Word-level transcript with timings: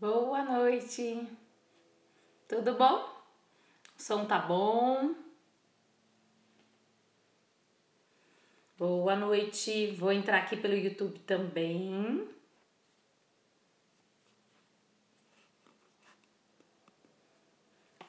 Boa 0.00 0.42
noite. 0.42 1.28
Tudo 2.48 2.72
bom? 2.72 3.04
O 3.98 4.02
som 4.02 4.24
tá 4.24 4.38
bom? 4.38 5.14
Boa 8.78 9.14
noite. 9.14 9.88
Vou 9.88 10.10
entrar 10.10 10.38
aqui 10.38 10.56
pelo 10.56 10.72
YouTube 10.72 11.18
também. 11.18 12.26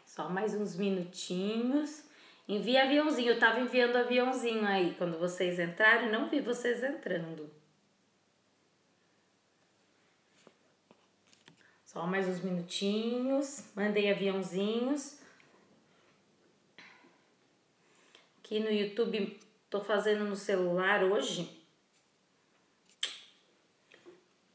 Só 0.06 0.30
mais 0.30 0.56
uns 0.56 0.78
minutinhos. 0.78 2.06
Envia 2.48 2.86
aviãozinho. 2.86 3.34
Eu 3.34 3.40
tava 3.40 3.60
enviando 3.60 3.98
aviãozinho 3.98 4.66
aí 4.66 4.96
quando 4.98 5.20
vocês 5.20 5.60
entraram 5.60 6.10
não 6.10 6.30
vi 6.30 6.40
vocês 6.40 6.82
entrando. 6.82 7.61
Só 11.92 12.08
mais 12.08 12.26
uns 12.26 12.40
minutinhos. 12.40 13.70
Mandei 13.76 14.10
aviãozinhos. 14.10 15.20
Aqui 18.40 18.62
no 18.62 18.72
YouTube, 18.72 19.38
tô 19.70 19.82
fazendo 19.82 20.24
no 20.24 20.38
celular 20.38 21.04
hoje. 21.04 21.50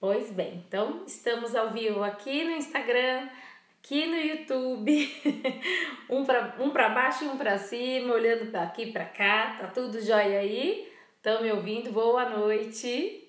Pois 0.00 0.32
bem, 0.32 0.64
então 0.66 1.04
estamos 1.06 1.54
ao 1.54 1.70
vivo 1.70 2.02
aqui 2.02 2.42
no 2.42 2.52
Instagram, 2.52 3.28
aqui 3.82 4.06
no 4.06 4.16
YouTube, 4.16 5.06
um 6.08 6.24
para 6.24 6.56
um 6.58 6.70
baixo 6.70 7.24
e 7.24 7.28
um 7.28 7.36
para 7.36 7.58
cima, 7.58 8.14
olhando 8.14 8.50
para 8.50 8.62
aqui 8.62 8.90
para 8.90 9.04
cá, 9.04 9.58
tá 9.60 9.66
tudo 9.66 10.00
jóia 10.00 10.38
aí? 10.38 10.90
Estão 11.18 11.42
me 11.42 11.52
ouvindo? 11.52 11.92
Boa 11.92 12.30
noite. 12.30 13.28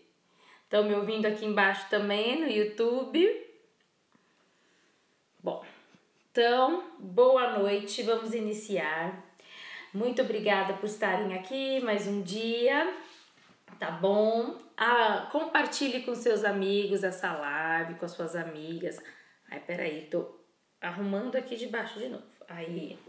Estão 0.64 0.86
me 0.86 0.94
ouvindo 0.94 1.26
aqui 1.26 1.46
embaixo 1.46 1.90
também 1.90 2.40
no 2.40 2.48
YouTube. 2.48 3.47
Bom, 5.48 5.64
então, 6.30 6.84
boa 7.00 7.58
noite, 7.58 8.04
vamos 8.04 8.34
iniciar. 8.34 9.24
Muito 9.94 10.22
obrigada 10.22 10.74
por 10.74 10.88
estarem 10.88 11.36
aqui 11.36 11.80
mais 11.80 12.06
um 12.06 12.22
dia, 12.22 12.94
tá 13.80 13.90
bom? 13.90 14.58
Ah, 14.76 15.30
compartilhe 15.32 16.02
com 16.02 16.14
seus 16.16 16.44
amigos 16.44 17.02
essa 17.02 17.32
live, 17.32 17.94
com 17.94 18.04
as 18.04 18.12
suas 18.12 18.36
amigas. 18.36 19.02
Ai, 19.50 19.62
peraí, 19.62 20.10
tô 20.12 20.38
arrumando 20.82 21.38
aqui 21.38 21.56
debaixo 21.56 21.98
de 21.98 22.10
novo. 22.10 22.26
Aí, 22.50 23.00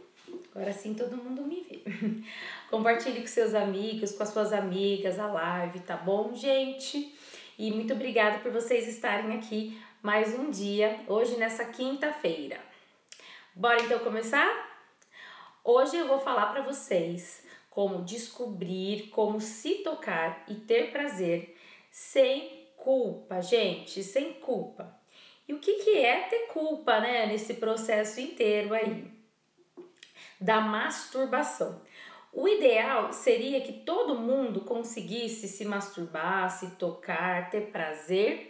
agora 0.54 0.72
sim 0.72 0.94
todo 0.94 1.16
mundo 1.16 1.42
me 1.42 1.66
vê. 1.68 1.82
compartilhe 2.70 3.20
com 3.20 3.26
seus 3.26 3.52
amigos, 3.52 4.12
com 4.12 4.22
as 4.22 4.28
suas 4.28 4.52
amigas 4.52 5.18
a 5.18 5.26
live, 5.26 5.80
tá 5.80 5.96
bom, 5.96 6.32
gente? 6.32 7.18
E 7.58 7.72
muito 7.72 7.94
obrigada 7.94 8.38
por 8.38 8.52
vocês 8.52 8.86
estarem 8.86 9.36
aqui 9.36 9.76
mais 10.02 10.32
um 10.38 10.50
dia, 10.50 11.00
hoje 11.08 11.36
nessa 11.36 11.64
quinta-feira. 11.64 12.60
Bora 13.52 13.82
então 13.82 13.98
começar? 13.98 14.48
Hoje 15.64 15.96
eu 15.96 16.06
vou 16.06 16.20
falar 16.20 16.46
para 16.46 16.62
vocês 16.62 17.44
como 17.68 18.04
descobrir, 18.04 19.08
como 19.08 19.40
se 19.40 19.76
tocar 19.82 20.44
e 20.46 20.54
ter 20.54 20.92
prazer 20.92 21.56
sem 21.90 22.68
culpa, 22.76 23.40
gente, 23.42 24.04
sem 24.04 24.34
culpa. 24.34 24.96
E 25.48 25.52
o 25.52 25.58
que, 25.58 25.82
que 25.82 25.98
é 25.98 26.28
ter 26.28 26.46
culpa, 26.46 27.00
né, 27.00 27.26
nesse 27.26 27.54
processo 27.54 28.20
inteiro 28.20 28.74
aí 28.74 29.10
da 30.40 30.60
masturbação? 30.60 31.82
O 32.32 32.46
ideal 32.46 33.12
seria 33.12 33.60
que 33.60 33.72
todo 33.72 34.14
mundo 34.14 34.60
conseguisse 34.60 35.48
se 35.48 35.64
masturbar, 35.64 36.48
se 36.50 36.76
tocar, 36.76 37.50
ter 37.50 37.72
prazer 37.72 38.47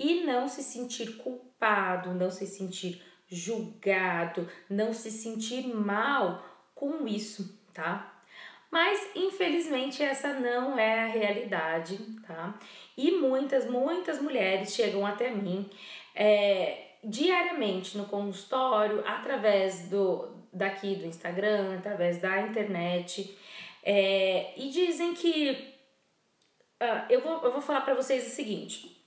e 0.00 0.24
não 0.24 0.48
se 0.48 0.62
sentir 0.62 1.18
culpado, 1.18 2.14
não 2.14 2.30
se 2.30 2.46
sentir 2.46 3.02
julgado, 3.28 4.48
não 4.68 4.94
se 4.94 5.10
sentir 5.10 5.68
mal 5.68 6.42
com 6.74 7.06
isso, 7.06 7.62
tá? 7.74 8.22
Mas 8.70 9.10
infelizmente 9.14 10.02
essa 10.02 10.32
não 10.32 10.78
é 10.78 11.00
a 11.00 11.06
realidade, 11.06 11.98
tá? 12.26 12.58
E 12.96 13.10
muitas, 13.10 13.68
muitas 13.68 14.22
mulheres 14.22 14.74
chegam 14.74 15.04
até 15.04 15.30
mim 15.30 15.68
é, 16.14 16.92
diariamente 17.04 17.98
no 17.98 18.06
consultório, 18.06 19.06
através 19.06 19.90
do 19.90 20.40
daqui 20.52 20.96
do 20.96 21.06
Instagram, 21.06 21.76
através 21.76 22.18
da 22.18 22.40
internet, 22.40 23.38
é, 23.84 24.52
e 24.56 24.68
dizem 24.70 25.14
que 25.14 25.76
uh, 26.82 27.04
eu, 27.08 27.20
vou, 27.20 27.44
eu 27.44 27.52
vou 27.52 27.60
falar 27.60 27.82
para 27.82 27.94
vocês 27.94 28.26
o 28.26 28.30
seguinte 28.30 28.99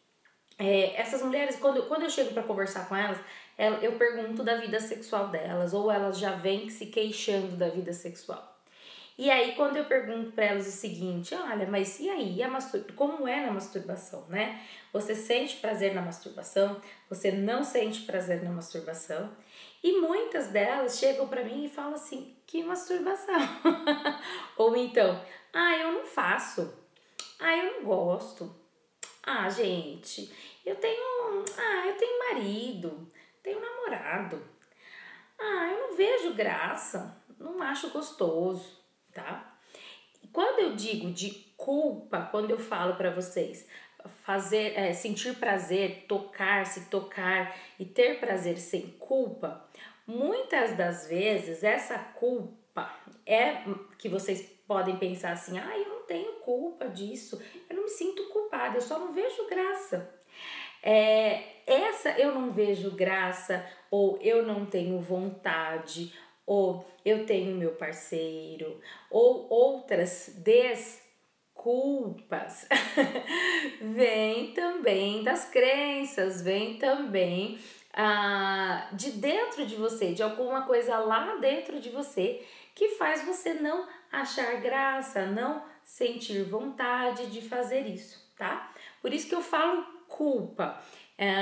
é, 0.63 0.95
essas 0.99 1.21
mulheres, 1.21 1.57
quando, 1.57 1.83
quando 1.83 2.03
eu 2.03 2.09
chego 2.09 2.33
para 2.33 2.43
conversar 2.43 2.87
com 2.87 2.95
elas, 2.95 3.17
eu 3.81 3.93
pergunto 3.93 4.43
da 4.43 4.55
vida 4.55 4.79
sexual 4.79 5.27
delas, 5.27 5.73
ou 5.73 5.91
elas 5.91 6.17
já 6.17 6.31
vêm 6.31 6.69
se 6.69 6.87
queixando 6.87 7.55
da 7.55 7.69
vida 7.69 7.93
sexual. 7.93 8.53
E 9.15 9.29
aí, 9.29 9.53
quando 9.55 9.77
eu 9.77 9.85
pergunto 9.85 10.31
para 10.31 10.45
elas 10.45 10.67
o 10.67 10.71
seguinte, 10.71 11.35
olha, 11.35 11.67
mas 11.67 11.99
e 11.99 12.09
aí, 12.09 12.41
a 12.41 12.47
mastur 12.47 12.83
como 12.95 13.27
é 13.27 13.45
na 13.45 13.51
masturbação, 13.51 14.25
né? 14.27 14.59
Você 14.91 15.13
sente 15.13 15.57
prazer 15.57 15.93
na 15.93 16.01
masturbação? 16.01 16.81
Você 17.09 17.31
não 17.31 17.63
sente 17.63 18.01
prazer 18.01 18.43
na 18.43 18.49
masturbação? 18.49 19.29
E 19.83 19.99
muitas 19.99 20.47
delas 20.47 20.97
chegam 20.97 21.27
para 21.27 21.43
mim 21.43 21.65
e 21.65 21.69
falam 21.69 21.93
assim, 21.93 22.35
que 22.47 22.63
masturbação? 22.63 23.35
ou 24.57 24.75
então, 24.75 25.21
ah, 25.53 25.77
eu 25.77 25.91
não 25.91 26.05
faço. 26.05 26.73
Ah, 27.39 27.55
eu 27.55 27.73
não 27.73 27.83
gosto. 27.83 28.62
Ah, 29.25 29.49
gente, 29.49 30.29
eu 30.65 30.75
tenho. 30.75 31.45
Ah, 31.57 31.87
eu 31.87 31.95
tenho 31.95 32.19
marido, 32.19 33.11
tenho 33.41 33.59
namorado. 33.59 34.43
Ah, 35.39 35.71
eu 35.71 35.87
não 35.87 35.95
vejo 35.95 36.33
graça, 36.33 37.17
não 37.39 37.61
acho 37.61 37.89
gostoso, 37.89 38.79
tá? 39.13 39.57
Quando 40.31 40.59
eu 40.59 40.75
digo 40.75 41.11
de 41.11 41.31
culpa, 41.55 42.27
quando 42.31 42.51
eu 42.51 42.59
falo 42.59 42.95
para 42.95 43.11
vocês 43.11 43.67
fazer, 44.23 44.77
é, 44.77 44.93
sentir 44.93 45.35
prazer, 45.35 46.05
tocar, 46.07 46.65
se 46.65 46.89
tocar 46.89 47.55
e 47.79 47.85
ter 47.85 48.19
prazer 48.19 48.57
sem 48.57 48.91
culpa, 48.99 49.65
muitas 50.05 50.75
das 50.75 51.07
vezes 51.07 51.63
essa 51.63 51.97
culpa 51.97 52.93
é 53.25 53.63
que 53.97 54.09
vocês 54.09 54.41
podem 54.67 54.97
pensar 54.97 55.31
assim, 55.31 55.57
ah, 55.57 55.77
eu 55.77 55.92
não 56.03 56.07
tenho 56.07 56.33
culpa 56.33 56.89
disso, 56.89 57.41
eu 57.69 57.75
não 57.77 57.83
me 57.83 57.89
sinto 57.89 58.27
culpada, 58.29 58.77
eu 58.77 58.81
só 58.81 58.99
não 58.99 59.13
vejo 59.13 59.47
graça. 59.47 60.13
É, 60.81 61.41
essa 61.65 62.09
eu 62.19 62.33
não 62.35 62.51
vejo 62.51 62.91
graça, 62.91 63.65
ou 63.89 64.19
eu 64.21 64.45
não 64.45 64.65
tenho 64.65 64.99
vontade, 64.99 66.13
ou 66.45 66.85
eu 67.05 67.25
tenho 67.25 67.55
meu 67.55 67.71
parceiro, 67.71 68.81
ou 69.09 69.47
outras 69.49 70.29
desculpas, 70.43 71.07
vem 73.81 74.51
também 74.53 75.23
das 75.23 75.49
crenças, 75.49 76.41
vem 76.41 76.77
também 76.77 77.57
ah, 77.93 78.89
de 78.91 79.11
dentro 79.11 79.65
de 79.65 79.75
você, 79.75 80.13
de 80.13 80.21
alguma 80.21 80.65
coisa 80.65 80.97
lá 80.97 81.37
dentro 81.37 81.79
de 81.79 81.89
você 81.89 82.45
que 82.75 82.89
faz 82.89 83.23
você 83.23 83.53
não 83.53 83.87
achar 84.13 84.61
graça, 84.61 85.25
não 85.25 85.65
sentir 85.83 86.43
vontade 86.43 87.27
de 87.27 87.41
fazer 87.41 87.81
isso, 87.87 88.31
tá? 88.37 88.71
Por 89.01 89.11
isso 89.11 89.27
que 89.27 89.35
eu 89.35 89.41
falo 89.41 89.83
culpa. 90.07 90.79
É, 91.17 91.33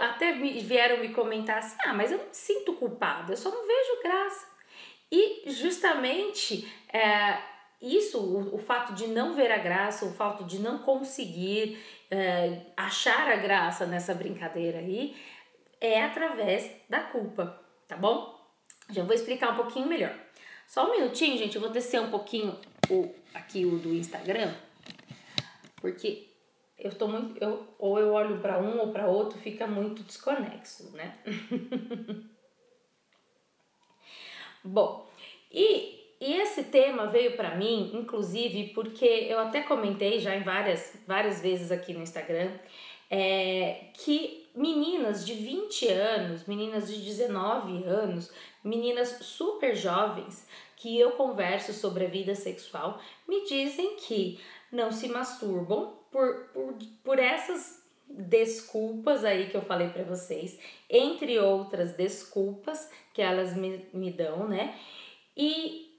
até 0.00 0.32
vieram 0.32 0.98
me 0.98 1.12
comentar 1.12 1.58
assim: 1.58 1.76
ah, 1.84 1.92
mas 1.92 2.12
eu 2.12 2.18
não 2.18 2.26
me 2.26 2.34
sinto 2.34 2.74
culpada, 2.74 3.32
eu 3.32 3.36
só 3.36 3.50
não 3.50 3.66
vejo 3.66 4.02
graça. 4.02 4.46
E 5.10 5.50
justamente 5.50 6.72
é, 6.92 7.38
isso, 7.80 8.18
o, 8.18 8.54
o, 8.54 8.58
fato 8.58 8.94
de 8.94 9.06
não 9.06 9.34
ver 9.34 9.52
a 9.52 9.58
graça, 9.58 10.04
o 10.04 10.12
fato 10.12 10.44
de 10.44 10.58
não 10.58 10.78
conseguir 10.78 11.78
é, 12.10 12.62
achar 12.76 13.28
a 13.28 13.36
graça 13.36 13.86
nessa 13.86 14.14
brincadeira 14.14 14.78
aí, 14.78 15.16
é 15.80 16.02
através 16.02 16.70
da 16.88 17.00
culpa, 17.00 17.60
tá 17.86 17.96
bom? 17.96 18.34
Já 18.90 19.04
vou 19.04 19.14
explicar 19.14 19.52
um 19.52 19.56
pouquinho 19.56 19.86
melhor. 19.86 20.25
Só 20.66 20.88
um 20.88 20.92
minutinho, 20.92 21.38
gente, 21.38 21.56
eu 21.56 21.60
vou 21.60 21.70
descer 21.70 22.00
um 22.00 22.10
pouquinho 22.10 22.58
o, 22.90 23.14
aqui 23.32 23.64
o 23.64 23.78
do 23.78 23.94
Instagram, 23.94 24.52
porque 25.76 26.28
eu 26.78 26.92
tô 26.92 27.08
muito. 27.08 27.42
Eu, 27.42 27.66
ou 27.78 27.98
eu 27.98 28.12
olho 28.12 28.40
para 28.40 28.58
um 28.58 28.78
ou 28.80 28.92
para 28.92 29.06
outro, 29.06 29.38
fica 29.38 29.66
muito 29.66 30.02
desconexo, 30.02 30.92
né? 30.92 31.16
Bom, 34.62 35.08
e, 35.50 36.16
e 36.20 36.34
esse 36.40 36.64
tema 36.64 37.06
veio 37.06 37.36
para 37.36 37.54
mim, 37.54 37.92
inclusive, 37.94 38.72
porque 38.74 39.04
eu 39.04 39.38
até 39.38 39.62
comentei 39.62 40.18
já 40.18 40.34
em 40.34 40.42
várias, 40.42 41.00
várias 41.06 41.40
vezes 41.40 41.70
aqui 41.70 41.94
no 41.94 42.02
Instagram, 42.02 42.52
é, 43.08 43.90
que 43.94 44.45
meninas 44.56 45.24
de 45.24 45.34
20 45.34 45.88
anos, 45.88 46.46
meninas 46.46 46.88
de 46.88 46.96
19 47.02 47.84
anos, 47.84 48.32
meninas 48.64 49.18
super 49.20 49.76
jovens 49.76 50.48
que 50.76 50.98
eu 50.98 51.12
converso 51.12 51.72
sobre 51.72 52.06
a 52.06 52.08
vida 52.08 52.34
sexual 52.34 53.00
me 53.28 53.44
dizem 53.46 53.96
que 53.96 54.40
não 54.72 54.90
se 54.90 55.08
masturbam 55.08 55.98
por, 56.10 56.48
por, 56.52 56.74
por 57.04 57.18
essas 57.18 57.84
desculpas 58.08 59.24
aí 59.24 59.48
que 59.48 59.56
eu 59.56 59.62
falei 59.62 59.88
para 59.88 60.04
vocês, 60.04 60.58
entre 60.88 61.38
outras 61.38 61.92
desculpas 61.92 62.90
que 63.12 63.20
elas 63.20 63.54
me, 63.54 63.86
me 63.92 64.10
dão, 64.10 64.48
né? 64.48 64.78
E, 65.36 65.90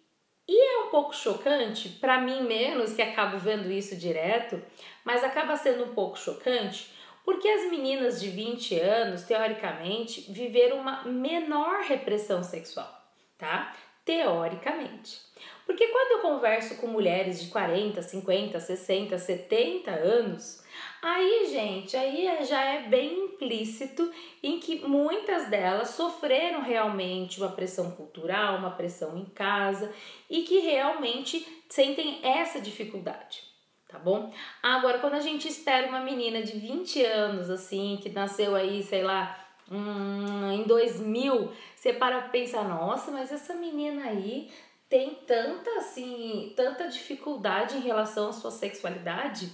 e 0.47 0.75
é 0.75 0.85
um 0.85 0.89
pouco 0.89 1.13
chocante, 1.15 1.89
para 1.89 2.21
mim 2.21 2.41
menos, 2.43 2.93
que 2.93 3.01
acabo 3.01 3.37
vendo 3.37 3.69
isso 3.69 3.95
direto, 3.95 4.61
mas 5.03 5.23
acaba 5.23 5.55
sendo 5.57 5.83
um 5.83 5.93
pouco 5.93 6.17
chocante 6.17 6.96
porque 7.27 7.49
as 7.49 7.69
meninas 7.69 8.21
de 8.21 8.29
20 8.29 8.79
anos, 8.79 9.23
teoricamente, 9.23 10.31
viveram 10.31 10.77
uma 10.77 11.03
menor 11.03 11.81
repressão 11.81 12.41
sexual, 12.41 12.89
tá? 13.37 13.75
Teoricamente. 14.05 15.19
Porque 15.65 15.87
quando 15.87 16.11
eu 16.13 16.19
converso 16.19 16.77
com 16.77 16.87
mulheres 16.87 17.41
de 17.43 17.49
40, 17.49 18.01
50, 18.01 18.61
60, 18.61 19.17
70 19.17 19.91
anos, 19.91 20.63
aí, 21.01 21.49
gente, 21.51 21.97
aí 21.97 22.45
já 22.45 22.63
é 22.63 22.83
bem 22.83 23.25
implícito 23.25 24.09
em 24.41 24.57
que 24.61 24.87
muitas 24.87 25.49
delas 25.49 25.89
sofreram 25.89 26.61
realmente 26.61 27.41
uma 27.41 27.51
pressão 27.51 27.91
cultural, 27.91 28.57
uma 28.57 28.71
pressão 28.71 29.17
em 29.17 29.25
casa 29.25 29.93
e 30.29 30.43
que 30.43 30.59
realmente 30.59 31.45
sentem 31.67 32.21
essa 32.23 32.61
dificuldade 32.61 33.46
tá 33.87 33.97
bom? 33.97 34.33
Agora, 34.61 34.99
quando 34.99 35.13
a 35.13 35.19
gente 35.19 35.47
espera 35.47 35.87
uma 35.87 36.01
menina 36.01 36.41
de 36.41 36.57
20 36.57 37.03
anos, 37.03 37.49
assim, 37.49 37.99
que 38.01 38.09
nasceu 38.09 38.55
aí, 38.55 38.83
sei 38.83 39.03
lá, 39.03 39.47
hum, 39.71 40.51
em 40.51 40.63
2000, 40.63 41.51
você 41.75 41.93
para 41.93 42.21
pensar, 42.23 42.67
nossa, 42.67 43.11
mas 43.11 43.31
essa 43.31 43.53
menina 43.55 44.03
aí 44.03 44.51
tem 44.89 45.15
tanta, 45.25 45.69
assim, 45.77 46.53
tanta 46.55 46.87
dificuldade 46.87 47.77
em 47.77 47.81
relação 47.81 48.29
à 48.29 48.33
sua 48.33 48.51
sexualidade? 48.51 49.49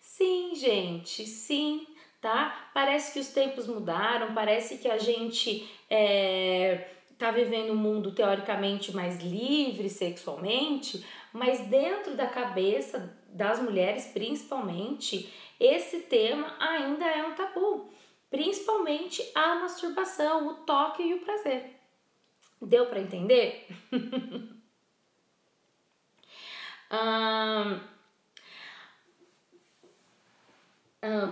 Sim, 0.00 0.54
gente, 0.54 1.26
sim, 1.26 1.86
tá? 2.20 2.70
Parece 2.72 3.12
que 3.12 3.20
os 3.20 3.28
tempos 3.28 3.66
mudaram, 3.66 4.34
parece 4.34 4.78
que 4.78 4.88
a 4.88 4.98
gente 4.98 5.68
é, 5.90 6.88
tá 7.18 7.30
vivendo 7.30 7.72
um 7.72 7.76
mundo 7.76 8.12
teoricamente 8.12 8.94
mais 8.94 9.18
livre 9.18 9.88
sexualmente, 9.90 11.04
mas 11.32 11.60
dentro 11.66 12.14
da 12.14 12.26
cabeça 12.26 13.17
das 13.28 13.60
mulheres, 13.60 14.06
principalmente, 14.06 15.32
esse 15.60 16.00
tema 16.02 16.56
ainda 16.58 17.04
é 17.04 17.26
um 17.26 17.34
tabu, 17.34 17.92
principalmente 18.30 19.22
a 19.34 19.56
masturbação, 19.56 20.48
o 20.48 20.54
toque 20.64 21.02
e 21.02 21.14
o 21.14 21.20
prazer. 21.20 21.76
Deu 22.60 22.86
para 22.86 23.00
entender? 23.00 23.66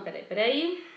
peraí, 0.03 0.23
peraí. 0.23 0.87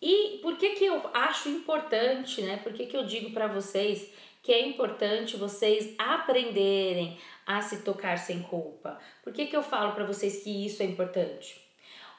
E 0.00 0.38
por 0.42 0.56
que, 0.56 0.70
que 0.76 0.84
eu 0.84 1.10
acho 1.14 1.48
importante, 1.48 2.42
né? 2.42 2.58
Por 2.58 2.72
que, 2.72 2.86
que 2.86 2.96
eu 2.96 3.04
digo 3.04 3.32
para 3.32 3.46
vocês 3.46 4.12
que 4.46 4.52
é 4.52 4.64
importante 4.64 5.36
vocês 5.36 5.92
aprenderem 5.98 7.18
a 7.44 7.60
se 7.60 7.82
tocar 7.82 8.16
sem 8.16 8.42
culpa. 8.42 8.96
Por 9.24 9.32
que, 9.32 9.46
que 9.46 9.56
eu 9.56 9.62
falo 9.62 9.92
para 9.92 10.06
vocês 10.06 10.44
que 10.44 10.64
isso 10.64 10.84
é 10.84 10.86
importante? 10.86 11.60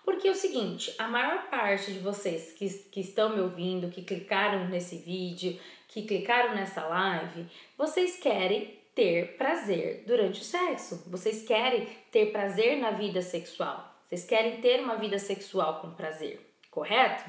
Porque 0.04 0.28
é 0.28 0.32
o 0.32 0.36
seguinte, 0.36 0.94
a 0.98 1.08
maior 1.08 1.50
parte 1.50 1.94
de 1.94 2.00
vocês 2.00 2.52
que, 2.52 2.68
que 2.68 3.00
estão 3.00 3.30
me 3.30 3.40
ouvindo, 3.40 3.90
que 3.90 4.02
clicaram 4.02 4.68
nesse 4.68 4.98
vídeo, 4.98 5.58
que 5.88 6.02
clicaram 6.02 6.54
nessa 6.54 6.86
live, 6.86 7.46
vocês 7.78 8.18
querem 8.18 8.78
ter 8.94 9.38
prazer 9.38 10.04
durante 10.06 10.42
o 10.42 10.44
sexo. 10.44 11.10
Vocês 11.10 11.48
querem 11.48 11.88
ter 12.12 12.34
prazer 12.34 12.78
na 12.78 12.92
vida 12.92 13.22
sexual. 13.22 14.04
Vocês 14.06 14.26
querem 14.26 14.60
ter 14.60 14.82
uma 14.82 14.98
vida 14.98 15.18
sexual 15.18 15.80
com 15.80 15.92
prazer, 15.92 16.46
correto? 16.70 17.24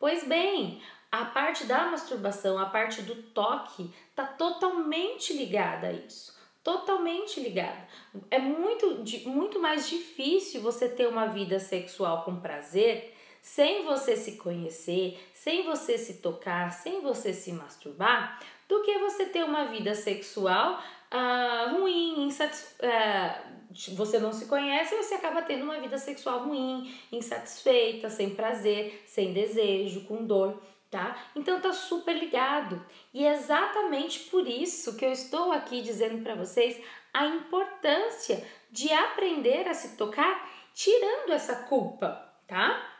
Pois 0.00 0.26
bem, 0.26 0.80
a 1.12 1.26
parte 1.26 1.66
da 1.66 1.90
masturbação, 1.90 2.58
a 2.58 2.64
parte 2.64 3.02
do 3.02 3.14
toque, 3.14 3.90
tá 4.16 4.24
totalmente 4.24 5.34
ligada 5.34 5.88
a 5.88 5.92
isso. 5.92 6.34
Totalmente 6.64 7.38
ligada. 7.38 7.86
É 8.30 8.38
muito, 8.38 9.04
muito 9.26 9.60
mais 9.60 9.90
difícil 9.90 10.62
você 10.62 10.88
ter 10.88 11.06
uma 11.06 11.26
vida 11.26 11.60
sexual 11.60 12.24
com 12.24 12.40
prazer 12.40 13.14
sem 13.42 13.84
você 13.84 14.16
se 14.16 14.38
conhecer, 14.38 15.20
sem 15.34 15.64
você 15.64 15.98
se 15.98 16.22
tocar, 16.22 16.72
sem 16.72 17.02
você 17.02 17.34
se 17.34 17.52
masturbar, 17.52 18.40
do 18.68 18.82
que 18.82 18.98
você 18.98 19.26
ter 19.26 19.44
uma 19.44 19.64
vida 19.64 19.94
sexual 19.94 20.80
uh, 21.12 21.76
ruim, 21.76 22.24
insatisf... 22.24 22.76
Uh, 22.80 23.62
você 23.96 24.18
não 24.18 24.32
se 24.32 24.46
conhece, 24.46 24.94
você 24.94 25.14
acaba 25.14 25.42
tendo 25.42 25.64
uma 25.64 25.80
vida 25.80 25.96
sexual 25.96 26.40
ruim, 26.40 26.94
insatisfeita, 27.10 28.10
sem 28.10 28.30
prazer, 28.30 29.02
sem 29.06 29.32
desejo, 29.32 30.04
com 30.04 30.26
dor 30.26 30.60
tá? 30.92 31.16
Então 31.34 31.58
tá 31.58 31.72
super 31.72 32.14
ligado. 32.14 32.84
E 33.14 33.24
é 33.24 33.32
exatamente 33.32 34.20
por 34.30 34.46
isso 34.46 34.94
que 34.94 35.04
eu 35.04 35.10
estou 35.10 35.50
aqui 35.50 35.80
dizendo 35.80 36.22
para 36.22 36.34
vocês 36.34 36.78
a 37.14 37.26
importância 37.26 38.46
de 38.70 38.92
aprender 38.92 39.66
a 39.66 39.74
se 39.74 39.96
tocar 39.96 40.50
tirando 40.74 41.32
essa 41.32 41.64
culpa, 41.64 42.30
tá? 42.46 42.90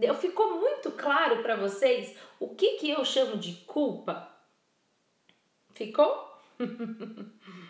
Eu 0.00 0.14
ficou 0.14 0.60
muito 0.60 0.92
claro 0.92 1.42
para 1.42 1.56
vocês 1.56 2.16
o 2.38 2.54
que 2.54 2.78
que 2.78 2.88
eu 2.88 3.04
chamo 3.04 3.36
de 3.36 3.54
culpa? 3.66 4.32
Ficou? 5.74 6.30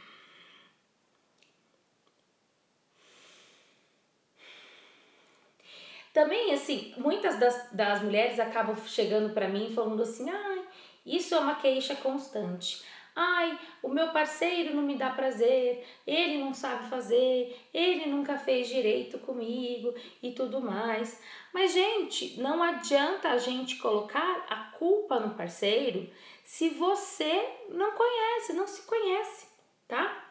Também, 6.13 6.53
assim, 6.53 6.93
muitas 6.97 7.39
das, 7.39 7.71
das 7.73 8.03
mulheres 8.03 8.41
acabam 8.41 8.77
chegando 8.87 9.33
para 9.33 9.49
mim 9.49 9.73
falando 9.75 10.03
assim: 10.03 10.29
ai, 10.29 10.65
isso 11.07 11.35
é 11.35 11.39
uma 11.39 11.55
queixa 11.55 11.95
constante. 11.97 12.83
Ai, 13.15 13.59
o 13.83 13.89
meu 13.89 14.09
parceiro 14.13 14.75
não 14.75 14.83
me 14.83 14.97
dá 14.97 15.11
prazer, 15.11 15.85
ele 16.07 16.39
não 16.39 16.55
sabe 16.55 16.89
fazer, 16.89 17.59
ele 17.75 18.07
nunca 18.07 18.39
fez 18.39 18.69
direito 18.69 19.19
comigo 19.19 19.93
e 20.23 20.33
tudo 20.33 20.61
mais. 20.61 21.21
Mas, 21.53 21.73
gente, 21.73 22.41
não 22.41 22.63
adianta 22.63 23.31
a 23.31 23.39
gente 23.39 23.77
colocar 23.77 24.47
a 24.49 24.57
culpa 24.79 25.19
no 25.19 25.35
parceiro 25.35 26.09
se 26.45 26.71
você 26.71 27.49
não 27.69 27.93
conhece, 27.93 28.53
não 28.53 28.67
se 28.67 28.83
conhece, 28.83 29.47
tá? 29.87 30.29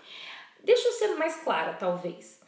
Deixa 0.63 0.87
eu 0.87 0.93
ser 0.93 1.15
mais 1.15 1.41
clara, 1.43 1.73
talvez. 1.73 2.41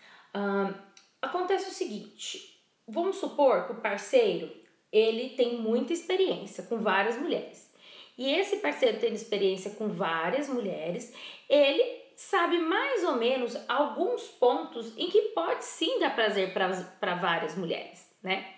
Acontece 1.21 1.69
o 1.69 1.73
seguinte: 1.73 2.50
Vamos 2.87 3.17
supor 3.17 3.65
que 3.65 3.73
o 3.73 3.81
parceiro 3.81 4.51
ele 4.91 5.29
tem 5.29 5.57
muita 5.57 5.93
experiência 5.93 6.63
com 6.63 6.77
várias 6.77 7.17
mulheres. 7.17 7.71
E 8.17 8.29
esse 8.33 8.57
parceiro 8.57 8.99
tendo 8.99 9.15
experiência 9.15 9.71
com 9.71 9.87
várias 9.87 10.49
mulheres, 10.49 11.13
ele 11.49 12.01
sabe 12.15 12.59
mais 12.59 13.03
ou 13.03 13.15
menos 13.15 13.57
alguns 13.67 14.27
pontos 14.27 14.95
em 14.97 15.09
que 15.09 15.21
pode 15.33 15.63
sim 15.63 15.99
dar 15.99 16.13
prazer 16.13 16.53
para 16.53 17.15
várias 17.15 17.55
mulheres, 17.55 18.07
né? 18.21 18.53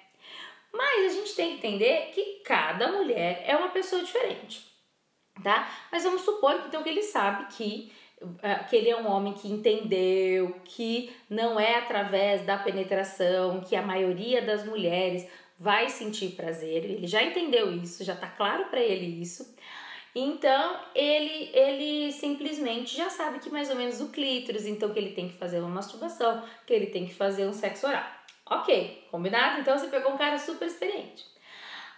Mas 0.73 1.13
a 1.13 1.15
gente 1.15 1.35
tem 1.35 1.51
que 1.51 1.67
entender 1.67 2.11
que 2.13 2.41
cada 2.43 2.91
mulher 2.91 3.43
é 3.45 3.55
uma 3.55 3.69
pessoa 3.69 4.03
diferente, 4.03 4.65
tá? 5.43 5.71
Mas 5.91 6.03
vamos 6.03 6.23
supor 6.23 6.61
então 6.67 6.81
que 6.81 6.89
ele 6.89 7.03
sabe 7.03 7.53
que 7.53 7.93
que 8.69 8.75
ele 8.75 8.89
é 8.89 8.95
um 8.95 9.07
homem 9.07 9.33
que 9.33 9.47
entendeu 9.47 10.55
que 10.65 11.11
não 11.29 11.59
é 11.59 11.75
através 11.75 12.45
da 12.45 12.57
penetração 12.57 13.61
que 13.61 13.75
a 13.75 13.81
maioria 13.81 14.41
das 14.41 14.65
mulheres 14.65 15.27
vai 15.59 15.89
sentir 15.89 16.35
prazer. 16.35 16.83
Ele 16.83 17.07
já 17.07 17.23
entendeu 17.23 17.73
isso, 17.73 18.03
já 18.03 18.15
tá 18.15 18.27
claro 18.27 18.65
para 18.65 18.81
ele 18.81 19.21
isso. 19.21 19.55
Então 20.15 20.79
ele 20.93 21.49
ele 21.53 22.11
simplesmente 22.11 22.95
já 22.95 23.09
sabe 23.09 23.39
que 23.39 23.49
mais 23.49 23.69
ou 23.69 23.75
menos 23.75 23.99
o 23.99 24.09
clítoris, 24.09 24.65
então 24.65 24.93
que 24.93 24.99
ele 24.99 25.13
tem 25.13 25.27
que 25.27 25.37
fazer 25.37 25.59
uma 25.59 25.69
masturbação, 25.69 26.43
que 26.67 26.73
ele 26.73 26.87
tem 26.87 27.05
que 27.05 27.13
fazer 27.13 27.47
um 27.47 27.53
sexo 27.53 27.87
oral. 27.87 28.05
Ok, 28.45 29.07
combinado? 29.09 29.61
Então 29.61 29.77
você 29.77 29.87
pegou 29.87 30.13
um 30.13 30.17
cara 30.17 30.37
super 30.37 30.67
experiente. 30.67 31.33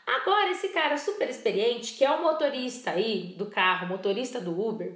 Agora, 0.06 0.52
esse 0.52 0.70
cara 0.70 0.98
super 0.98 1.28
experiente, 1.28 1.94
que 1.94 2.06
é 2.06 2.12
o 2.12 2.22
motorista 2.22 2.92
aí 2.92 3.34
do 3.38 3.48
carro, 3.48 3.88
motorista 3.88 4.40
do 4.40 4.52
Uber, 4.60 4.96